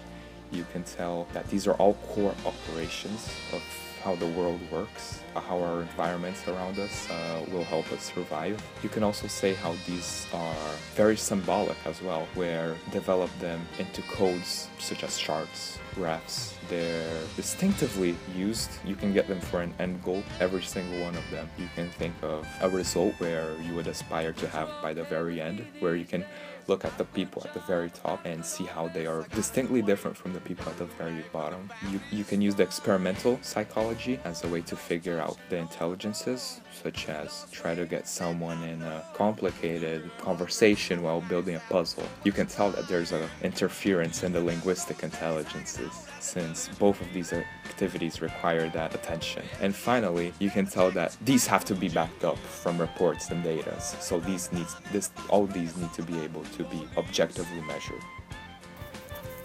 You 0.51 0.65
can 0.73 0.83
tell 0.83 1.27
that 1.33 1.49
these 1.49 1.67
are 1.67 1.73
all 1.75 1.93
core 2.13 2.35
operations 2.45 3.29
of 3.53 3.61
how 4.03 4.15
the 4.15 4.27
world 4.27 4.59
works, 4.69 5.21
uh, 5.35 5.39
how 5.39 5.61
our 5.61 5.81
environments 5.81 6.45
around 6.47 6.77
us 6.77 7.09
uh, 7.09 7.45
will 7.51 7.63
help 7.63 7.89
us 7.93 8.11
survive. 8.13 8.61
You 8.83 8.89
can 8.89 9.03
also 9.03 9.27
say 9.27 9.53
how 9.53 9.75
these 9.87 10.27
are 10.33 10.55
very 10.95 11.15
symbolic 11.15 11.77
as 11.85 12.01
well, 12.01 12.27
where 12.35 12.75
develop 12.91 13.31
them 13.39 13.61
into 13.79 14.01
codes 14.03 14.67
such 14.79 15.03
as 15.03 15.17
charts, 15.17 15.79
graphs. 15.95 16.55
They're 16.69 17.21
distinctively 17.35 18.15
used. 18.35 18.69
You 18.85 18.95
can 18.95 19.13
get 19.13 19.27
them 19.27 19.39
for 19.39 19.61
an 19.61 19.73
end 19.79 20.03
goal, 20.03 20.23
every 20.39 20.63
single 20.63 21.01
one 21.01 21.15
of 21.15 21.29
them. 21.31 21.49
You 21.57 21.67
can 21.75 21.89
think 21.89 22.15
of 22.21 22.47
a 22.61 22.69
result 22.69 23.13
where 23.19 23.55
you 23.61 23.75
would 23.75 23.87
aspire 23.87 24.33
to 24.33 24.47
have 24.47 24.69
by 24.81 24.93
the 24.93 25.03
very 25.03 25.41
end, 25.41 25.65
where 25.79 25.95
you 25.95 26.05
can 26.05 26.25
look 26.67 26.85
at 26.85 26.97
the 26.97 27.05
people 27.05 27.41
at 27.45 27.53
the 27.53 27.59
very 27.61 27.89
top 27.89 28.25
and 28.25 28.45
see 28.45 28.63
how 28.63 28.87
they 28.87 29.05
are 29.05 29.23
distinctly 29.35 29.81
different 29.81 30.15
from 30.15 30.33
the 30.33 30.39
people 30.39 30.65
at 30.69 30.77
the 30.77 30.85
very 30.85 31.23
bottom. 31.31 31.69
You, 31.91 31.99
you 32.11 32.23
can 32.23 32.41
use 32.41 32.55
the 32.55 32.63
experimental 32.63 33.39
psychology 33.41 34.19
as 34.23 34.43
a 34.43 34.47
way 34.47 34.61
to 34.61 34.75
figure 34.75 35.19
out 35.19 35.37
the 35.49 35.57
intelligences, 35.57 36.61
such 36.81 37.09
as 37.09 37.45
try 37.51 37.75
to 37.75 37.85
get 37.85 38.07
someone 38.07 38.63
in 38.63 38.81
a 38.81 39.03
complicated 39.13 40.09
conversation 40.17 41.01
while 41.01 41.21
building 41.21 41.55
a 41.55 41.61
puzzle. 41.69 42.07
You 42.23 42.31
can 42.31 42.47
tell 42.47 42.71
that 42.71 42.87
there's 42.87 43.11
an 43.11 43.27
interference 43.41 44.23
in 44.23 44.31
the 44.31 44.41
linguistic 44.41 45.03
intelligences 45.03 46.07
since 46.23 46.69
both 46.79 46.99
of 47.01 47.11
these 47.13 47.33
activities 47.33 48.21
require 48.21 48.69
that 48.69 48.95
attention. 48.95 49.43
And 49.61 49.75
finally, 49.75 50.33
you 50.39 50.49
can 50.49 50.65
tell 50.65 50.89
that 50.91 51.15
these 51.21 51.45
have 51.47 51.65
to 51.65 51.75
be 51.75 51.89
backed 51.89 52.23
up 52.23 52.37
from 52.37 52.77
reports 52.79 53.29
and 53.29 53.43
data. 53.43 53.79
So 53.79 54.19
these 54.19 54.51
needs 54.51 54.75
this 54.91 55.11
all 55.29 55.45
these 55.45 55.75
need 55.77 55.93
to 55.93 56.03
be 56.03 56.19
able 56.19 56.43
to 56.57 56.63
be 56.63 56.87
objectively 56.97 57.61
measured. 57.61 58.01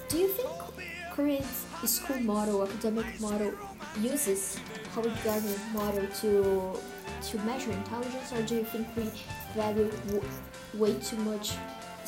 Do 0.08 0.18
you 0.18 0.28
think 0.28 0.48
Korea's 1.12 1.66
school 1.84 2.20
model, 2.20 2.62
academic 2.62 3.20
model, 3.20 3.52
uses 4.00 4.58
Howard 4.94 5.12
Gardner 5.24 5.56
model 5.72 6.06
to 6.20 6.78
to 7.30 7.38
measure 7.38 7.72
intelligence, 7.72 8.32
or 8.32 8.42
do 8.42 8.54
you 8.56 8.64
think 8.64 8.86
we 8.96 9.10
value 9.54 9.90
way 10.74 10.94
too 11.00 11.16
much 11.16 11.54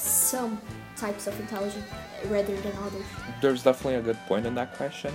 some 0.01 0.61
types 0.97 1.27
of 1.27 1.39
intelligence 1.41 1.87
rather 2.27 2.57
than 2.61 2.73
others? 2.79 3.05
There's 3.41 3.63
definitely 3.63 3.97
a 3.97 4.03
good 4.03 4.19
point 4.27 4.47
in 4.47 4.55
that 4.55 4.75
question 4.77 5.13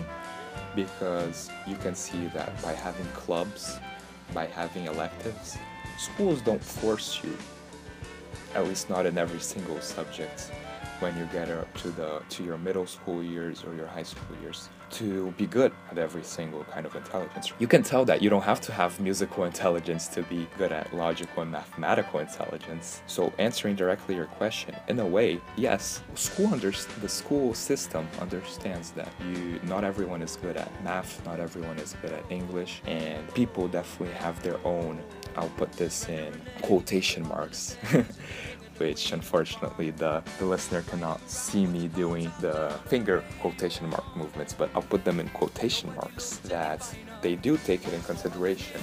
because 0.76 1.50
you 1.68 1.76
can 1.78 1.96
see 1.96 2.28
that 2.28 2.62
by 2.62 2.74
having 2.74 3.06
clubs, 3.08 3.80
by 4.34 4.46
having 4.46 4.86
electives, 4.86 5.58
schools 5.98 6.42
don't 6.42 6.64
force 6.64 7.22
you, 7.24 7.38
at 8.54 8.66
least 8.66 8.90
not 8.90 9.06
in 9.06 9.18
every 9.18 9.40
single 9.40 9.80
subject, 9.82 10.52
when 11.00 11.18
you 11.18 11.28
get 11.32 11.50
up 11.50 11.72
to 11.78 11.90
the 11.90 12.22
to 12.30 12.44
your 12.44 12.58
middle 12.58 12.86
school 12.86 13.22
years 13.22 13.64
or 13.64 13.76
your 13.76 13.88
high 13.88 14.04
school 14.04 14.36
years 14.42 14.70
to 15.00 15.32
be 15.38 15.46
good 15.46 15.72
at 15.92 15.98
every 15.98 16.24
single 16.24 16.64
kind 16.66 16.86
of 16.86 16.96
intelligence. 16.96 17.52
You 17.60 17.68
can 17.68 17.84
tell 17.84 18.06
that 18.06 18.22
you 18.22 18.30
don't 18.30 18.44
have 18.44 18.62
to 18.62 18.72
have 18.72 19.00
musical 19.00 19.46
intelligence 19.46 20.08
to 20.10 20.24
be 20.24 20.48
good 20.58 20.72
at 20.72 20.94
logical 20.94 21.44
and 21.44 21.52
mathematical 21.52 22.20
intelligence. 22.20 23.02
So 23.08 23.34
answering 23.38 23.76
directly 23.76 24.16
your 24.16 24.26
question, 24.26 24.76
in 24.88 25.00
a 25.00 25.06
way, 25.06 25.42
yes, 25.58 26.02
school 26.16 26.48
under, 26.54 26.72
the 27.02 27.10
school 27.10 27.54
system 27.54 28.08
understands 28.20 28.92
that 28.92 29.12
you 29.28 29.60
not 29.64 29.84
everyone 29.84 30.22
is 30.22 30.38
good 30.38 30.58
at 30.58 30.72
math, 30.84 31.24
not 31.26 31.40
everyone 31.40 31.78
is 31.80 31.96
good 32.02 32.12
at 32.12 32.24
English, 32.30 32.82
and 32.86 33.34
people 33.34 33.68
definitely 33.68 34.16
have 34.16 34.42
their 34.44 34.60
own 34.66 35.04
I'll 35.38 35.50
put 35.50 35.72
this 35.74 36.08
in 36.08 36.34
quotation 36.62 37.28
marks 37.28 37.78
which 38.78 39.12
unfortunately 39.12 39.92
the, 39.92 40.24
the 40.40 40.46
listener 40.46 40.82
cannot 40.84 41.28
see 41.30 41.66
me 41.66 41.88
doing 41.90 42.32
the 42.42 42.70
finger 42.88 43.24
quotation 43.40 43.90
mark 43.90 44.16
movements, 44.16 44.54
but 44.54 44.70
I'll 44.76 44.82
put 44.82 45.04
them 45.04 45.20
in 45.20 45.30
quotation 45.30 45.94
marks 45.96 46.38
that 46.38 46.82
they 47.22 47.36
do 47.36 47.58
take 47.58 47.88
it 47.88 47.94
in 47.94 48.02
consideration 48.02 48.82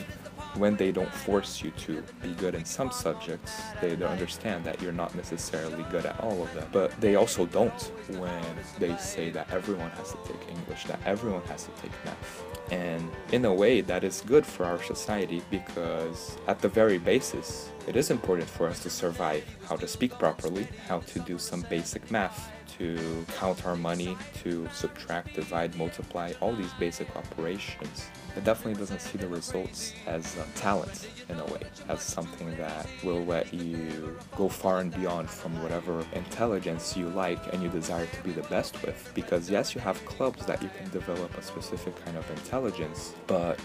when 0.57 0.77
they 0.77 0.93
don't 0.93 1.13
force 1.13 1.63
you 1.63 1.71
to 1.71 2.03
be 2.23 2.33
good 2.35 2.55
in 2.55 2.65
some 2.65 2.91
subjects, 2.91 3.63
they 3.81 3.93
understand 4.05 4.65
that 4.65 4.81
you're 4.83 4.93
not 4.93 5.15
necessarily 5.15 5.83
good 5.91 6.05
at 6.05 6.19
all 6.21 6.43
of 6.43 6.53
them. 6.55 6.69
But 6.73 6.99
they 7.01 7.15
also 7.17 7.47
don't 7.47 7.81
when 8.19 8.45
they 8.79 8.95
say 8.99 9.31
that 9.31 9.51
everyone 9.51 9.91
has 9.91 10.13
to 10.13 10.19
take 10.27 10.49
English, 10.49 10.85
that 10.85 11.01
everyone 11.07 11.43
has 11.45 11.65
to 11.65 11.71
take 11.81 11.93
math. 12.05 12.43
And 12.71 13.11
in 13.33 13.45
a 13.45 13.53
way, 13.53 13.81
that 13.83 14.05
is 14.05 14.23
good 14.27 14.47
for 14.47 14.65
our 14.65 14.83
society 14.83 15.43
because, 15.51 16.39
at 16.47 16.59
the 16.61 16.69
very 16.69 16.99
basis, 16.99 17.71
it 17.87 17.97
is 17.97 18.11
important 18.11 18.49
for 18.49 18.69
us 18.69 18.81
to 18.81 18.91
survive 18.91 19.45
how 19.69 19.77
to 19.77 19.89
speak 19.89 20.13
properly, 20.19 20.69
how 20.87 21.01
to 21.01 21.19
do 21.21 21.39
some 21.39 21.63
basic 21.63 22.11
math, 22.11 22.51
to 22.79 23.27
count 23.39 23.67
our 23.67 23.77
money, 23.77 24.17
to 24.43 24.69
subtract, 24.73 25.35
divide, 25.35 25.75
multiply, 25.77 26.33
all 26.41 26.55
these 26.55 26.73
basic 26.75 27.15
operations. 27.17 28.09
It 28.37 28.45
definitely 28.45 28.79
doesn't 28.79 29.01
see 29.01 29.19
the 29.19 29.29
results 29.29 29.93
as 30.07 30.37
talent 30.55 31.09
in 31.29 31.39
a 31.39 31.45
way, 31.47 31.63
as 31.89 32.01
something 32.01 32.57
that 32.57 32.87
will 33.05 33.25
let 33.25 33.53
you 33.53 34.19
go 34.37 34.49
far 34.49 34.81
and 34.81 34.93
beyond 34.95 35.29
from 35.29 35.63
whatever 35.63 36.05
intelligence 36.15 36.97
you 36.97 37.09
like 37.11 37.53
and 37.53 37.63
you 37.63 37.69
desire 37.69 38.07
to 38.07 38.23
be 38.23 38.33
the 38.33 38.43
best 38.45 38.81
with. 38.83 39.11
Because 39.15 39.51
yes, 39.51 39.75
you 39.75 39.81
have 39.81 40.03
clubs 40.07 40.47
that 40.47 40.63
you 40.63 40.71
can 40.79 40.89
develop 40.91 41.37
a 41.37 41.43
specific 41.43 41.95
kind 42.05 42.17
of 42.17 42.29
intelligence, 42.31 43.15
but 43.27 43.59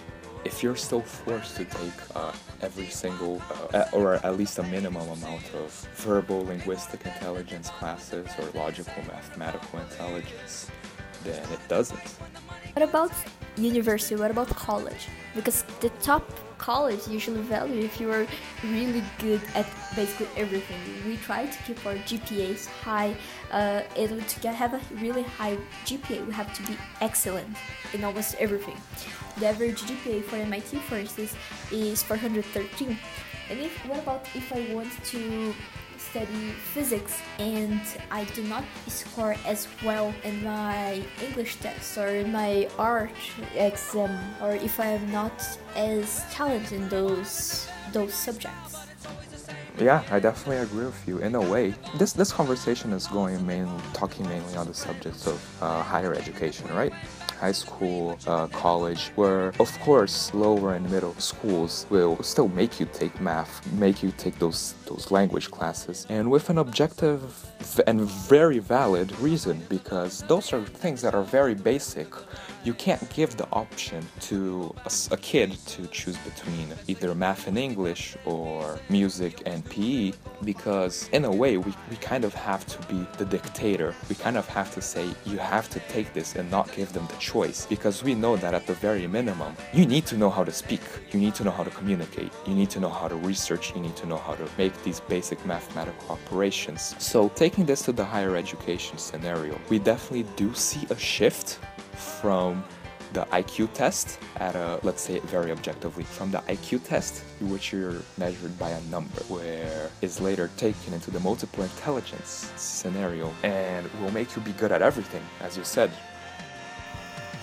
if 0.46 0.64
you're 0.64 0.76
still 0.76 1.02
forced 1.02 1.56
to 1.58 1.66
take 1.66 2.00
uh, 2.16 2.32
every 2.62 2.88
single, 2.88 3.42
uh, 3.74 3.86
or 3.92 4.16
at 4.16 4.38
least 4.38 4.60
a 4.60 4.64
minimum 4.64 5.08
amount 5.10 5.46
of 5.56 5.72
verbal 5.96 6.46
linguistic 6.46 7.06
intelligence 7.06 7.70
classes 7.70 8.28
or 8.40 8.46
logical 8.60 9.04
mathematical 9.08 9.80
intelligence, 9.80 10.72
then 11.24 11.44
it 11.52 11.60
doesn't. 11.68 12.08
What 12.74 12.84
about 12.84 13.12
university? 13.56 14.16
What 14.16 14.32
about 14.32 14.50
college? 14.50 15.08
Because 15.36 15.64
the 15.82 15.90
top 16.02 16.30
college 16.58 17.08
usually 17.08 17.42
value 17.42 17.82
if 17.82 18.00
you 18.00 18.12
are 18.12 18.26
really 18.64 19.04
good 19.20 19.42
at 19.56 19.68
basically 19.96 20.28
everything. 20.36 20.80
We 21.06 21.18
try 21.18 21.46
to 21.46 21.64
keep 21.64 21.86
our 21.86 21.96
GPAs 21.96 22.68
high. 22.68 23.16
Uh, 23.52 23.84
and 23.96 24.28
to 24.28 24.40
get, 24.40 24.56
have 24.56 24.74
a 24.74 24.82
really 24.96 25.24
high 25.24 25.58
GPA, 25.86 26.26
we 26.26 26.34
have 26.34 26.54
to 26.54 26.64
be 26.64 26.78
excellent 27.02 27.56
in 27.94 28.04
almost 28.04 28.36
everything. 28.36 28.78
The 29.40 29.48
average 29.48 29.82
GPA 29.84 30.24
for 30.24 30.38
MIT, 30.38 30.78
for 30.80 30.96
instance, 30.98 31.36
is 31.72 32.04
413. 32.04 32.98
And 33.50 33.60
if 33.60 33.86
what 33.86 34.00
about 34.00 34.28
if 34.36 34.52
I 34.52 34.74
want 34.74 34.92
to 35.06 35.54
study 36.00 36.52
physics 36.74 37.22
and 37.40 37.82
I 38.12 38.24
do 38.26 38.44
not 38.44 38.64
score 38.88 39.36
as 39.46 39.68
well 39.84 40.14
in 40.24 40.44
my 40.44 41.04
English 41.24 41.58
test 41.58 41.98
or 41.98 42.08
in 42.08 42.32
my 42.32 42.70
art 42.78 43.12
exam 43.56 44.18
or 44.42 44.52
if 44.54 44.80
I 44.80 44.88
am 44.88 45.12
not 45.12 45.44
as 45.76 46.24
talented 46.32 46.82
in 46.82 46.90
those 46.90 47.68
those 47.94 48.14
subjects. 48.14 48.78
Yeah, 49.80 50.04
I 50.10 50.20
definitely 50.20 50.58
agree 50.58 50.86
with 50.86 51.08
you. 51.08 51.20
In 51.20 51.36
a 51.36 51.42
way, 51.42 51.76
this 51.98 52.14
this 52.14 52.32
conversation 52.32 52.94
is 52.94 53.06
going 53.08 53.46
mainly 53.46 53.82
talking 53.94 54.28
mainly 54.28 54.56
on 54.56 54.68
the 54.68 54.74
subjects 54.74 55.28
of 55.28 55.40
uh, 55.62 55.84
higher 55.84 56.14
education, 56.14 56.68
right? 56.74 56.94
High 57.40 57.52
school, 57.52 58.18
uh, 58.28 58.48
college, 58.48 59.12
where 59.16 59.54
of 59.60 59.72
course 59.82 60.34
lower 60.34 60.74
and 60.74 60.90
middle 60.90 61.14
schools 61.16 61.86
will 61.90 62.22
still 62.24 62.48
make 62.50 62.80
you 62.80 62.88
take 62.94 63.20
math, 63.22 63.52
make 63.74 64.02
you 64.04 64.12
take 64.18 64.38
those 64.40 64.74
those 64.86 65.12
language 65.12 65.52
classes, 65.52 66.06
and 66.10 66.30
with 66.30 66.50
an 66.50 66.58
objective 66.58 67.22
and 67.86 68.02
very 68.02 68.60
valid 68.60 69.08
reason 69.20 69.62
because 69.70 70.24
those 70.24 70.54
are 70.54 70.64
things 70.64 71.02
that 71.02 71.14
are 71.14 71.24
very 71.24 71.56
basic 71.56 72.08
you 72.68 72.74
can't 72.74 73.10
give 73.12 73.38
the 73.38 73.48
option 73.54 74.06
to 74.20 74.76
a, 74.86 74.92
a, 75.12 75.18
kid 75.18 75.58
to 75.66 75.88
choose 75.88 76.18
between 76.18 76.68
either 76.88 77.16
math 77.16 77.48
and 77.48 77.58
English 77.58 78.18
or 78.26 78.78
music 78.90 79.42
and 79.46 79.64
PE 79.70 80.12
because, 80.44 81.08
in 81.14 81.24
a 81.24 81.32
way, 81.32 81.56
we, 81.56 81.74
we 81.90 81.96
kind 82.12 82.26
of 82.26 82.34
have 82.34 82.66
to 82.66 82.78
be 82.92 83.08
the 83.18 83.24
dictator. 83.24 83.96
We 84.10 84.16
kind 84.16 84.36
of 84.36 84.46
have 84.50 84.74
to 84.74 84.82
say, 84.82 85.06
you 85.26 85.38
have 85.38 85.70
to 85.70 85.80
take 85.88 86.14
this 86.14 86.36
and 86.36 86.52
not 86.52 86.70
give 86.74 86.92
them 86.92 87.08
the 87.08 87.16
choice 87.16 87.66
because 87.66 88.04
we 88.04 88.14
know 88.14 88.36
that 88.36 88.54
at 88.54 88.68
the 88.68 88.74
very 88.74 89.08
minimum, 89.08 89.56
you 89.72 89.86
need 89.86 90.06
to 90.08 90.18
know 90.18 90.30
how 90.30 90.44
to 90.44 90.52
speak, 90.52 90.82
you 91.12 91.22
need 91.22 91.36
to 91.36 91.46
know 91.46 91.52
how 91.52 91.64
to 91.64 91.70
communicate, 91.70 92.34
you 92.46 92.54
need 92.54 92.70
to 92.72 92.82
know 92.82 92.90
how 92.90 93.08
to 93.08 93.16
research, 93.16 93.74
you 93.76 93.82
need 93.82 93.96
to 93.96 94.06
know 94.06 94.18
how 94.18 94.36
to 94.36 94.46
make 94.58 94.74
these 94.84 95.00
basic 95.00 95.40
mathematical 95.46 96.12
operations. 96.12 96.96
So, 97.00 97.30
taking 97.30 97.66
this 97.66 97.82
to 97.84 97.94
the 97.94 98.04
higher 98.04 98.36
education 98.36 98.98
scenario, 98.98 99.58
we 99.70 99.80
definitely 99.80 100.26
do 100.36 100.54
see 100.54 100.86
a 100.90 100.98
shift 100.98 101.60
from 101.98 102.64
the 103.14 103.26
IQ 103.32 103.74
test 103.74 104.20
at 104.38 104.56
a, 104.56 104.80
let's 104.84 105.02
say 105.02 105.20
very 105.20 105.52
objectively, 105.52 106.04
from 106.04 106.32
the 106.32 106.40
IQ 106.40 106.84
test, 106.84 107.24
which 107.42 107.72
you're 107.72 108.02
measured 108.18 108.58
by 108.60 108.70
a 108.70 108.82
number, 108.84 109.22
where 109.28 109.90
is 110.02 110.20
later 110.20 110.50
taken 110.58 110.94
into 110.94 111.12
the 111.12 111.20
multiple 111.22 111.64
intelligence 111.64 112.52
scenario 112.56 113.34
and 113.44 113.90
will 114.02 114.12
make 114.12 114.36
you 114.36 114.42
be 114.42 114.52
good 114.54 114.72
at 114.72 114.82
everything, 114.82 115.24
as 115.42 115.58
you 115.58 115.64
said. 115.64 115.92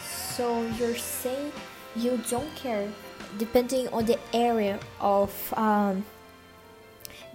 So 0.03 0.63
you're 0.79 0.97
saying 0.97 1.53
you 1.97 2.21
don't 2.29 2.55
care, 2.55 2.89
depending 3.39 3.89
on 3.89 4.05
the 4.05 4.19
area 4.33 4.79
of 5.01 5.33
um, 5.57 6.05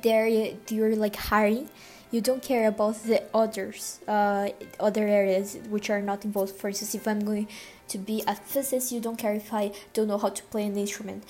the 0.02 0.12
area 0.12 0.56
you're 0.70 0.96
like 0.96 1.16
hiring, 1.16 1.70
you 2.12 2.22
don't 2.22 2.42
care 2.42 2.68
about 2.68 2.96
the 3.04 3.24
others 3.34 4.00
uh, 4.08 4.50
other 4.80 5.08
areas 5.08 5.58
which 5.70 5.90
are 5.90 6.02
not 6.02 6.26
involved. 6.26 6.56
For 6.56 6.68
instance 6.70 6.96
if 6.96 7.08
i'm 7.08 7.22
going 7.22 7.48
to 7.88 7.98
be 7.98 8.24
a 8.28 8.36
physicist 8.36 8.92
you 8.92 9.00
don't 9.00 9.18
care 9.18 9.34
if 9.34 9.54
i 9.54 9.72
don't 9.94 10.08
know 10.08 10.18
how 10.18 10.30
to 10.30 10.44
play 10.44 10.66
an 10.66 10.78
instrument. 10.78 11.24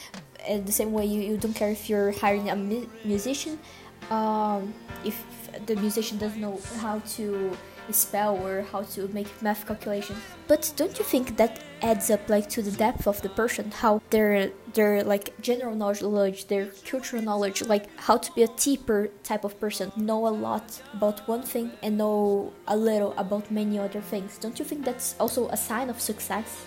In 0.48 0.66
the 0.66 0.72
same 0.72 0.94
way 0.94 1.06
you, 1.06 1.22
you 1.22 1.38
don't 1.38 1.54
care 1.54 1.70
if 1.70 1.90
you're 1.90 2.12
hiring 2.14 2.50
a 2.50 2.56
mu- 2.56 2.88
musician. 3.04 3.60
Um, 4.10 4.74
if 5.04 5.16
the 5.66 5.76
musician 5.76 6.18
doesn't 6.18 6.42
know 6.42 6.60
how 6.80 7.00
to 7.18 7.56
spell 7.92 8.38
or 8.46 8.62
how 8.72 8.84
to 8.84 9.08
make 9.10 9.28
math 9.42 9.66
calculations. 9.66 10.20
But 10.48 10.72
don't 10.76 10.98
you 10.98 11.06
think 11.06 11.38
that 11.38 11.62
adds 11.82 12.10
up 12.10 12.30
like 12.30 12.50
to 12.50 12.62
the 12.62 12.72
depth 12.72 13.08
of 13.08 13.22
the 13.22 13.30
person, 13.30 13.72
how 13.72 14.02
their 14.10 14.52
their 14.74 15.04
like 15.04 15.40
general 15.42 15.76
knowledge, 15.76 16.48
their 16.48 16.68
cultural 16.86 17.22
knowledge, 17.22 17.62
like 17.64 17.88
how 17.98 18.18
to 18.18 18.32
be 18.34 18.44
a 18.44 18.48
deeper 18.58 19.10
type 19.24 19.44
of 19.44 19.60
person, 19.60 19.92
know 19.96 20.28
a 20.28 20.30
lot 20.30 20.82
about 20.94 21.28
one 21.28 21.44
thing 21.44 21.72
and 21.82 21.98
know 21.98 22.54
a 22.68 22.76
little 22.76 23.14
about 23.18 23.50
many 23.52 23.80
other 23.80 24.02
things. 24.02 24.38
Don't 24.38 24.60
you 24.60 24.66
think 24.66 24.86
that's 24.86 25.16
also 25.20 25.48
a 25.50 25.58
sign 25.58 25.90
of 25.90 26.00
success? 26.00 26.66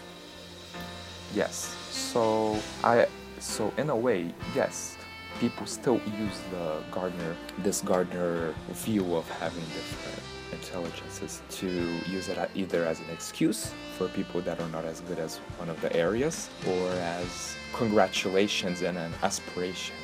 Yes. 1.34 1.76
So 1.90 2.58
I 2.84 3.06
so 3.38 3.72
in 3.76 3.90
a 3.90 3.96
way, 3.96 4.32
yes, 4.54 4.96
people 5.40 5.66
still 5.66 6.00
use 6.18 6.40
the 6.50 6.82
Gardner 6.90 7.36
this 7.58 7.80
Gardner 7.80 8.54
view 8.70 9.16
of 9.16 9.28
having 9.30 9.64
different 9.64 10.22
intelligences 10.52 11.42
to 11.50 11.66
use 12.06 12.28
it 12.28 12.38
either 12.54 12.84
as 12.84 13.00
an 13.00 13.06
excuse 13.10 13.72
for 13.96 14.08
people 14.08 14.40
that 14.42 14.60
are 14.60 14.68
not 14.68 14.84
as 14.84 15.00
good 15.00 15.18
as 15.18 15.38
one 15.58 15.68
of 15.68 15.80
the 15.80 15.94
areas 15.96 16.50
or 16.68 16.90
as 16.92 17.56
congratulations 17.72 18.82
and 18.82 18.98
an 18.98 19.12
aspiration 19.22 19.96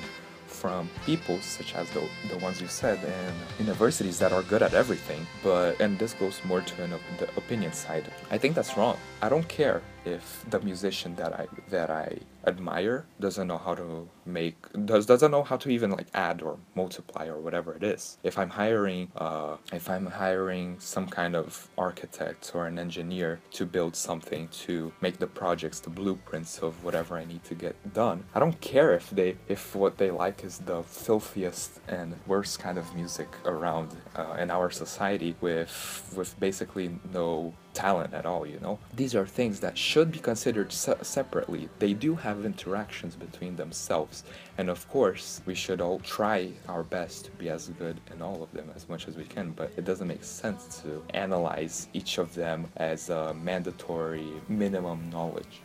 from 0.46 0.88
people 1.06 1.38
such 1.40 1.74
as 1.74 1.88
the, 1.90 2.02
the 2.30 2.38
ones 2.38 2.60
you 2.60 2.66
said 2.66 2.98
in 3.04 3.64
universities 3.64 4.18
that 4.18 4.32
are 4.32 4.42
good 4.42 4.62
at 4.62 4.74
everything 4.74 5.24
but 5.42 5.80
and 5.80 5.98
this 5.98 6.14
goes 6.14 6.40
more 6.44 6.60
to 6.62 6.82
an, 6.82 6.92
the 7.18 7.28
opinion 7.36 7.72
side. 7.72 8.10
I 8.30 8.38
think 8.38 8.56
that's 8.56 8.76
wrong. 8.76 8.96
I 9.22 9.28
don't 9.28 9.46
care 9.46 9.82
if 10.04 10.44
the 10.50 10.60
musician 10.60 11.14
that 11.16 11.32
i 11.34 11.46
that 11.68 11.90
i 11.90 12.16
admire 12.46 13.04
doesn't 13.20 13.46
know 13.46 13.58
how 13.58 13.74
to 13.74 14.08
make 14.28 14.56
does 14.84 15.06
doesn't 15.06 15.30
know 15.30 15.42
how 15.42 15.56
to 15.56 15.70
even 15.70 15.90
like 15.90 16.06
add 16.14 16.42
or 16.42 16.58
multiply 16.74 17.26
or 17.26 17.38
whatever 17.38 17.74
it 17.74 17.82
is? 17.82 18.18
If 18.22 18.38
i'm 18.38 18.50
hiring 18.50 19.10
uh, 19.16 19.56
if 19.72 19.88
i'm 19.90 20.06
hiring 20.06 20.76
some 20.78 21.06
kind 21.08 21.34
of 21.36 21.68
architect 21.76 22.52
or 22.54 22.66
an 22.66 22.78
engineer 22.78 23.40
to 23.52 23.66
build 23.66 23.96
something 23.96 24.48
to 24.66 24.92
make 25.00 25.18
the 25.18 25.26
projects 25.26 25.80
the 25.80 25.90
blueprints 25.90 26.58
of 26.58 26.84
whatever 26.84 27.16
i 27.16 27.24
need 27.24 27.44
to 27.44 27.54
get 27.54 27.74
done 27.94 28.24
i 28.34 28.38
don't 28.38 28.60
care 28.60 28.94
if 28.94 29.10
they 29.10 29.36
if 29.48 29.74
what 29.74 29.98
they 29.98 30.10
like 30.10 30.44
is 30.44 30.58
the 30.58 30.82
filthiest 30.82 31.80
and 31.88 32.14
worst 32.26 32.58
kind 32.58 32.78
of 32.78 32.94
music 32.94 33.28
around 33.44 33.96
uh, 34.16 34.36
in 34.38 34.50
our 34.50 34.70
society 34.70 35.34
with 35.40 36.12
with 36.16 36.38
basically 36.40 36.90
no 37.12 37.52
talent 37.74 38.12
at 38.12 38.26
all 38.26 38.44
you 38.46 38.58
know? 38.60 38.78
These 38.94 39.14
are 39.14 39.26
things 39.26 39.60
that 39.60 39.76
should 39.78 40.10
be 40.10 40.18
considered 40.18 40.72
se- 40.72 41.02
separately. 41.02 41.68
They 41.78 41.92
do 41.92 42.16
have 42.16 42.44
interactions 42.44 43.14
between 43.14 43.56
themselves 43.56 44.17
and 44.58 44.68
of 44.68 44.88
course 44.88 45.40
we 45.46 45.54
should 45.54 45.80
all 45.80 45.98
try 46.00 46.50
our 46.68 46.82
best 46.82 47.26
to 47.26 47.30
be 47.32 47.48
as 47.48 47.68
good 47.78 48.00
in 48.12 48.22
all 48.22 48.42
of 48.42 48.50
them 48.52 48.70
as 48.74 48.88
much 48.88 49.08
as 49.08 49.16
we 49.16 49.24
can 49.24 49.50
but 49.52 49.70
it 49.76 49.84
doesn't 49.84 50.08
make 50.08 50.24
sense 50.24 50.80
to 50.82 51.02
analyze 51.14 51.88
each 51.92 52.18
of 52.18 52.34
them 52.34 52.66
as 52.76 53.10
a 53.10 53.34
mandatory 53.34 54.32
minimum 54.48 55.10
knowledge. 55.10 55.62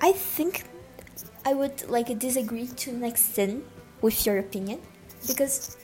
I 0.00 0.12
think 0.12 0.64
i 1.44 1.52
would 1.52 1.88
like 1.88 2.06
disagree 2.18 2.66
to 2.66 2.90
an 2.90 3.04
extent 3.04 3.64
with 4.00 4.26
your 4.26 4.38
opinion 4.38 4.80
because 5.26 5.76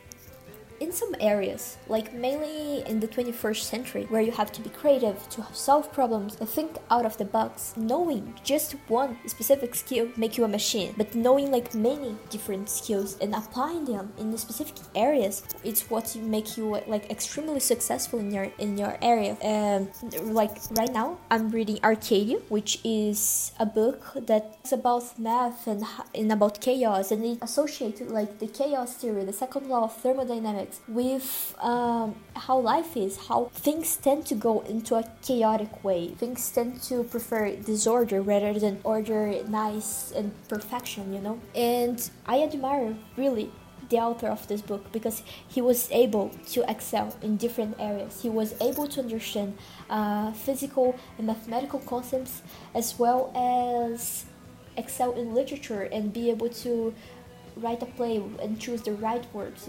in 0.80 0.92
some 0.92 1.14
areas, 1.20 1.78
like 1.88 2.12
mainly 2.14 2.82
in 2.86 3.00
the 3.00 3.08
21st 3.08 3.62
century, 3.62 4.04
where 4.08 4.22
you 4.22 4.32
have 4.32 4.52
to 4.52 4.60
be 4.60 4.70
creative 4.70 5.28
to 5.30 5.44
solve 5.52 5.92
problems 5.92 6.36
and 6.40 6.48
think 6.48 6.76
out 6.90 7.06
of 7.06 7.16
the 7.18 7.24
box, 7.24 7.74
knowing 7.76 8.34
just 8.44 8.72
one 8.88 9.16
specific 9.26 9.74
skill 9.74 10.08
make 10.16 10.36
you 10.36 10.44
a 10.44 10.48
machine, 10.48 10.94
but 10.96 11.14
knowing 11.14 11.50
like 11.50 11.74
many 11.74 12.16
different 12.30 12.68
skills 12.68 13.18
and 13.20 13.34
applying 13.34 13.84
them 13.84 14.12
in 14.18 14.30
the 14.30 14.38
specific 14.38 14.76
areas, 14.94 15.42
it's 15.62 15.90
what 15.90 16.14
make 16.16 16.56
you 16.56 16.80
like 16.86 17.10
extremely 17.10 17.60
successful 17.60 18.18
in 18.18 18.30
your 18.30 18.48
in 18.58 18.76
your 18.78 18.96
area. 19.02 19.36
And 19.42 19.88
like 20.22 20.56
right 20.72 20.92
now, 20.92 21.18
I'm 21.30 21.50
reading 21.50 21.78
Arcadia, 21.82 22.38
which 22.48 22.80
is 22.84 23.52
a 23.58 23.66
book 23.66 24.00
that's 24.16 24.72
about 24.72 25.18
math 25.18 25.66
and, 25.66 25.84
and 26.14 26.32
about 26.32 26.60
chaos, 26.60 27.10
and 27.10 27.24
it 27.24 27.38
associated 27.42 28.10
like 28.10 28.38
the 28.38 28.46
chaos 28.46 28.94
theory, 28.94 29.24
the 29.24 29.32
second 29.32 29.68
law 29.68 29.84
of 29.84 29.94
thermodynamics 29.96 30.63
with 30.88 31.54
um, 31.60 32.16
how 32.36 32.58
life 32.58 32.96
is, 32.96 33.28
how 33.28 33.50
things 33.54 33.96
tend 33.96 34.26
to 34.26 34.34
go 34.34 34.60
into 34.60 34.94
a 34.94 35.04
chaotic 35.22 35.84
way. 35.84 36.08
Things 36.08 36.50
tend 36.50 36.82
to 36.82 37.04
prefer 37.04 37.56
disorder 37.56 38.20
rather 38.20 38.58
than 38.58 38.80
order, 38.84 39.42
nice, 39.48 40.12
and 40.12 40.32
perfection, 40.48 41.12
you 41.12 41.20
know? 41.20 41.40
And 41.54 41.98
I 42.26 42.42
admire 42.42 42.96
really 43.16 43.50
the 43.88 43.98
author 43.98 44.28
of 44.28 44.46
this 44.48 44.62
book 44.62 44.90
because 44.92 45.22
he 45.48 45.60
was 45.60 45.90
able 45.90 46.30
to 46.52 46.68
excel 46.70 47.14
in 47.22 47.36
different 47.36 47.76
areas. 47.78 48.22
He 48.22 48.30
was 48.30 48.54
able 48.60 48.86
to 48.88 49.00
understand 49.00 49.58
uh, 49.90 50.32
physical 50.32 50.96
and 51.18 51.26
mathematical 51.26 51.80
concepts 51.80 52.42
as 52.74 52.98
well 52.98 53.32
as 53.36 54.24
excel 54.76 55.12
in 55.12 55.34
literature 55.34 55.82
and 55.82 56.12
be 56.12 56.30
able 56.30 56.48
to 56.48 56.94
write 57.56 57.82
a 57.82 57.86
play 57.86 58.22
and 58.42 58.60
choose 58.60 58.82
the 58.82 58.92
right 58.92 59.32
words 59.32 59.68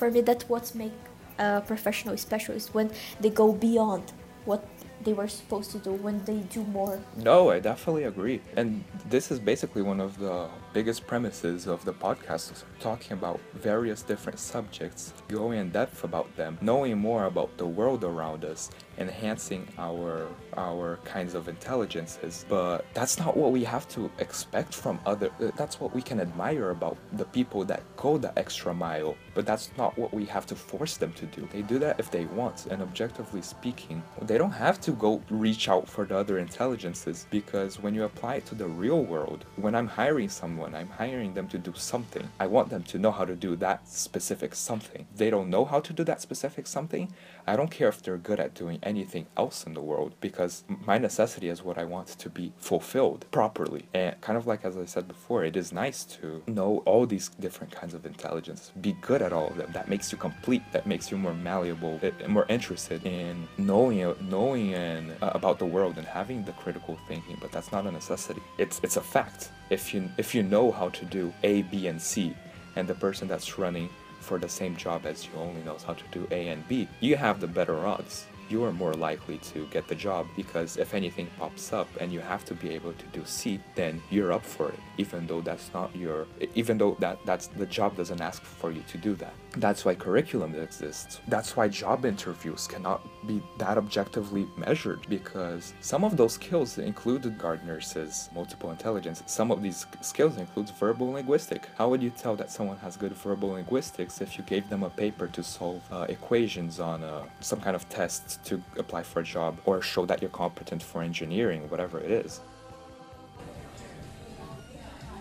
for 0.00 0.10
me 0.10 0.20
that's 0.22 0.46
what 0.52 0.64
makes 0.74 1.00
a 1.38 1.60
professional 1.72 2.16
specialist 2.16 2.66
when 2.76 2.90
they 3.22 3.30
go 3.42 3.46
beyond 3.52 4.06
what 4.50 4.62
they 5.04 5.14
were 5.20 5.28
supposed 5.28 5.70
to 5.74 5.78
do 5.78 5.92
when 6.06 6.16
they 6.24 6.38
do 6.56 6.62
more. 6.78 7.00
No, 7.16 7.50
I 7.50 7.58
definitely 7.60 8.04
agree. 8.04 8.40
And 8.56 8.84
this 9.14 9.30
is 9.32 9.38
basically 9.38 9.82
one 9.92 10.00
of 10.00 10.18
the 10.18 10.48
biggest 10.72 11.06
premises 11.06 11.66
of 11.66 11.84
the 11.84 11.92
podcast, 11.92 12.64
talking 12.78 13.12
about 13.12 13.40
various 13.54 14.02
different 14.02 14.38
subjects, 14.38 15.12
going 15.28 15.58
in 15.58 15.70
depth 15.70 16.04
about 16.04 16.34
them, 16.36 16.58
knowing 16.60 16.98
more 16.98 17.24
about 17.24 17.56
the 17.56 17.66
world 17.66 18.04
around 18.04 18.44
us, 18.44 18.70
enhancing 18.98 19.66
our 19.78 20.28
our 20.56 20.98
kinds 21.04 21.34
of 21.34 21.48
intelligences. 21.48 22.44
But 22.48 22.84
that's 22.94 23.18
not 23.18 23.36
what 23.36 23.52
we 23.52 23.64
have 23.64 23.88
to 23.90 24.10
expect 24.18 24.74
from 24.74 24.98
other 25.06 25.30
that's 25.56 25.80
what 25.80 25.94
we 25.94 26.02
can 26.02 26.20
admire 26.20 26.70
about 26.70 26.96
the 27.12 27.24
people 27.24 27.64
that 27.64 27.82
go 27.96 28.18
the 28.18 28.36
extra 28.38 28.74
mile. 28.74 29.16
But 29.34 29.46
that's 29.46 29.70
not 29.76 29.96
what 29.98 30.12
we 30.12 30.24
have 30.26 30.46
to 30.46 30.54
force 30.54 30.96
them 30.96 31.12
to 31.14 31.26
do. 31.26 31.48
They 31.52 31.62
do 31.62 31.78
that 31.78 31.98
if 31.98 32.10
they 32.10 32.26
want, 32.26 32.66
and 32.66 32.82
objectively 32.82 33.42
speaking, 33.42 34.02
they 34.22 34.38
don't 34.38 34.50
have 34.50 34.80
to 34.82 34.92
go 34.92 35.22
reach 35.30 35.68
out 35.68 35.88
for 35.88 36.04
the 36.04 36.16
other 36.16 36.38
intelligences 36.38 37.26
because 37.30 37.80
when 37.80 37.94
you 37.94 38.04
apply 38.04 38.36
it 38.36 38.46
to 38.46 38.54
the 38.54 38.66
real 38.66 39.02
world, 39.04 39.44
when 39.56 39.74
I'm 39.74 39.86
hiring 39.86 40.28
someone, 40.28 40.59
I'm 40.64 40.88
hiring 40.88 41.34
them 41.34 41.48
to 41.48 41.58
do 41.58 41.72
something. 41.74 42.28
I 42.38 42.46
want 42.46 42.70
them 42.70 42.82
to 42.84 42.98
know 42.98 43.10
how 43.10 43.24
to 43.24 43.34
do 43.34 43.56
that 43.56 43.88
specific 43.88 44.54
something. 44.54 45.06
They 45.16 45.30
don't 45.30 45.50
know 45.50 45.64
how 45.64 45.80
to 45.80 45.92
do 45.92 46.04
that 46.04 46.20
specific 46.20 46.66
something. 46.66 47.12
I 47.46 47.56
don't 47.56 47.70
care 47.70 47.88
if 47.88 48.02
they're 48.02 48.16
good 48.16 48.40
at 48.40 48.54
doing 48.54 48.78
anything 48.82 49.26
else 49.36 49.64
in 49.64 49.74
the 49.74 49.80
world 49.80 50.14
because 50.20 50.64
my 50.86 50.98
necessity 50.98 51.48
is 51.48 51.62
what 51.62 51.78
I 51.78 51.84
want 51.84 52.08
to 52.08 52.30
be 52.30 52.52
fulfilled 52.58 53.26
properly. 53.30 53.86
And 53.94 54.20
kind 54.20 54.36
of 54.38 54.46
like 54.46 54.64
as 54.64 54.76
I 54.76 54.84
said 54.84 55.08
before, 55.08 55.44
it 55.44 55.56
is 55.56 55.72
nice 55.72 56.04
to 56.04 56.42
know 56.46 56.82
all 56.86 57.06
these 57.06 57.28
different 57.28 57.72
kinds 57.72 57.94
of 57.94 58.06
intelligence, 58.06 58.72
be 58.80 58.92
good 59.00 59.22
at 59.22 59.32
all 59.32 59.48
of 59.48 59.56
them. 59.56 59.70
That 59.72 59.88
makes 59.88 60.12
you 60.12 60.18
complete. 60.18 60.62
That 60.72 60.86
makes 60.86 61.10
you 61.10 61.16
more 61.16 61.34
malleable, 61.34 61.98
eh, 62.02 62.10
more 62.26 62.46
interested 62.48 63.04
in 63.06 63.48
knowing 63.58 64.14
knowing 64.28 64.74
and 64.74 65.12
uh, 65.22 65.30
about 65.34 65.58
the 65.58 65.66
world 65.66 65.98
and 65.98 66.06
having 66.06 66.44
the 66.44 66.52
critical 66.52 66.98
thinking. 67.08 67.36
But 67.40 67.52
that's 67.52 67.72
not 67.72 67.86
a 67.86 67.90
necessity. 67.90 68.42
It's 68.58 68.80
it's 68.82 68.96
a 68.96 69.00
fact. 69.00 69.50
If 69.70 69.94
you 69.94 70.10
if 70.18 70.34
you 70.34 70.42
know 70.42 70.72
how 70.72 70.88
to 70.90 71.04
do 71.04 71.32
A, 71.44 71.62
B, 71.62 71.86
and 71.86 72.02
C, 72.02 72.34
and 72.76 72.88
the 72.88 72.94
person 72.94 73.28
that's 73.28 73.58
running 73.58 73.88
for 74.20 74.38
the 74.38 74.48
same 74.48 74.76
job 74.76 75.06
as 75.06 75.24
you 75.24 75.32
only 75.36 75.62
knows 75.62 75.82
how 75.82 75.94
to 75.94 76.04
do 76.10 76.26
A 76.30 76.48
and 76.48 76.66
B, 76.68 76.88
you 77.00 77.16
have 77.16 77.40
the 77.40 77.46
better 77.46 77.86
odds 77.86 78.26
you 78.50 78.64
are 78.64 78.72
more 78.72 78.94
likely 78.94 79.38
to 79.38 79.66
get 79.66 79.86
the 79.88 79.94
job 79.94 80.26
because 80.36 80.76
if 80.76 80.94
anything 80.94 81.28
pops 81.38 81.72
up 81.72 81.88
and 82.00 82.12
you 82.12 82.20
have 82.20 82.44
to 82.44 82.54
be 82.54 82.70
able 82.70 82.92
to 82.92 83.06
do 83.12 83.22
C, 83.24 83.60
then 83.74 84.02
you're 84.10 84.32
up 84.32 84.44
for 84.44 84.68
it, 84.70 84.80
even 84.98 85.26
though 85.26 85.40
that's 85.40 85.72
not 85.72 85.94
your, 85.94 86.26
even 86.54 86.78
though 86.78 86.96
that 87.00 87.18
that's 87.24 87.46
the 87.48 87.66
job 87.66 87.96
doesn't 87.96 88.20
ask 88.20 88.42
for 88.42 88.72
you 88.72 88.82
to 88.88 88.98
do 88.98 89.14
that. 89.16 89.32
That's 89.56 89.84
why 89.84 89.94
curriculum 89.96 90.54
exists. 90.54 91.20
That's 91.26 91.56
why 91.56 91.68
job 91.68 92.04
interviews 92.04 92.66
cannot 92.68 93.00
be 93.26 93.42
that 93.58 93.76
objectively 93.78 94.46
measured 94.56 95.00
because 95.08 95.74
some 95.80 96.04
of 96.04 96.16
those 96.16 96.34
skills 96.34 96.78
include 96.78 97.22
Gardner's 97.38 98.30
multiple 98.32 98.70
intelligence. 98.70 99.22
Some 99.26 99.50
of 99.50 99.62
these 99.62 99.86
skills 100.00 100.36
include 100.36 100.70
verbal 100.70 101.12
linguistic. 101.12 101.66
How 101.76 101.88
would 101.88 102.02
you 102.02 102.10
tell 102.10 102.36
that 102.36 102.50
someone 102.50 102.76
has 102.78 102.96
good 102.96 103.12
verbal 103.12 103.50
linguistics 103.50 104.20
if 104.20 104.38
you 104.38 104.44
gave 104.44 104.68
them 104.68 104.82
a 104.82 104.90
paper 104.90 105.26
to 105.28 105.42
solve 105.42 105.82
uh, 105.90 106.06
equations 106.08 106.78
on 106.78 107.02
uh, 107.02 107.24
some 107.40 107.60
kind 107.60 107.74
of 107.74 107.88
test 107.88 108.39
to 108.44 108.62
apply 108.76 109.02
for 109.02 109.20
a 109.20 109.24
job 109.24 109.58
or 109.64 109.82
show 109.82 110.06
that 110.06 110.20
you're 110.20 110.30
competent 110.30 110.82
for 110.82 111.02
engineering, 111.02 111.68
whatever 111.70 111.98
it 112.00 112.10
is. 112.10 112.40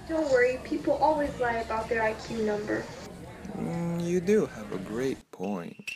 Don't 0.07 0.29
worry, 0.31 0.59
people 0.63 0.93
always 0.93 1.37
lie 1.39 1.57
about 1.57 1.87
their 1.87 2.01
IQ 2.01 2.43
number. 2.45 2.83
Mm, 3.57 4.03
you 4.03 4.19
do 4.19 4.47
have 4.47 4.71
a 4.73 4.77
great 4.79 5.31
point. 5.31 5.91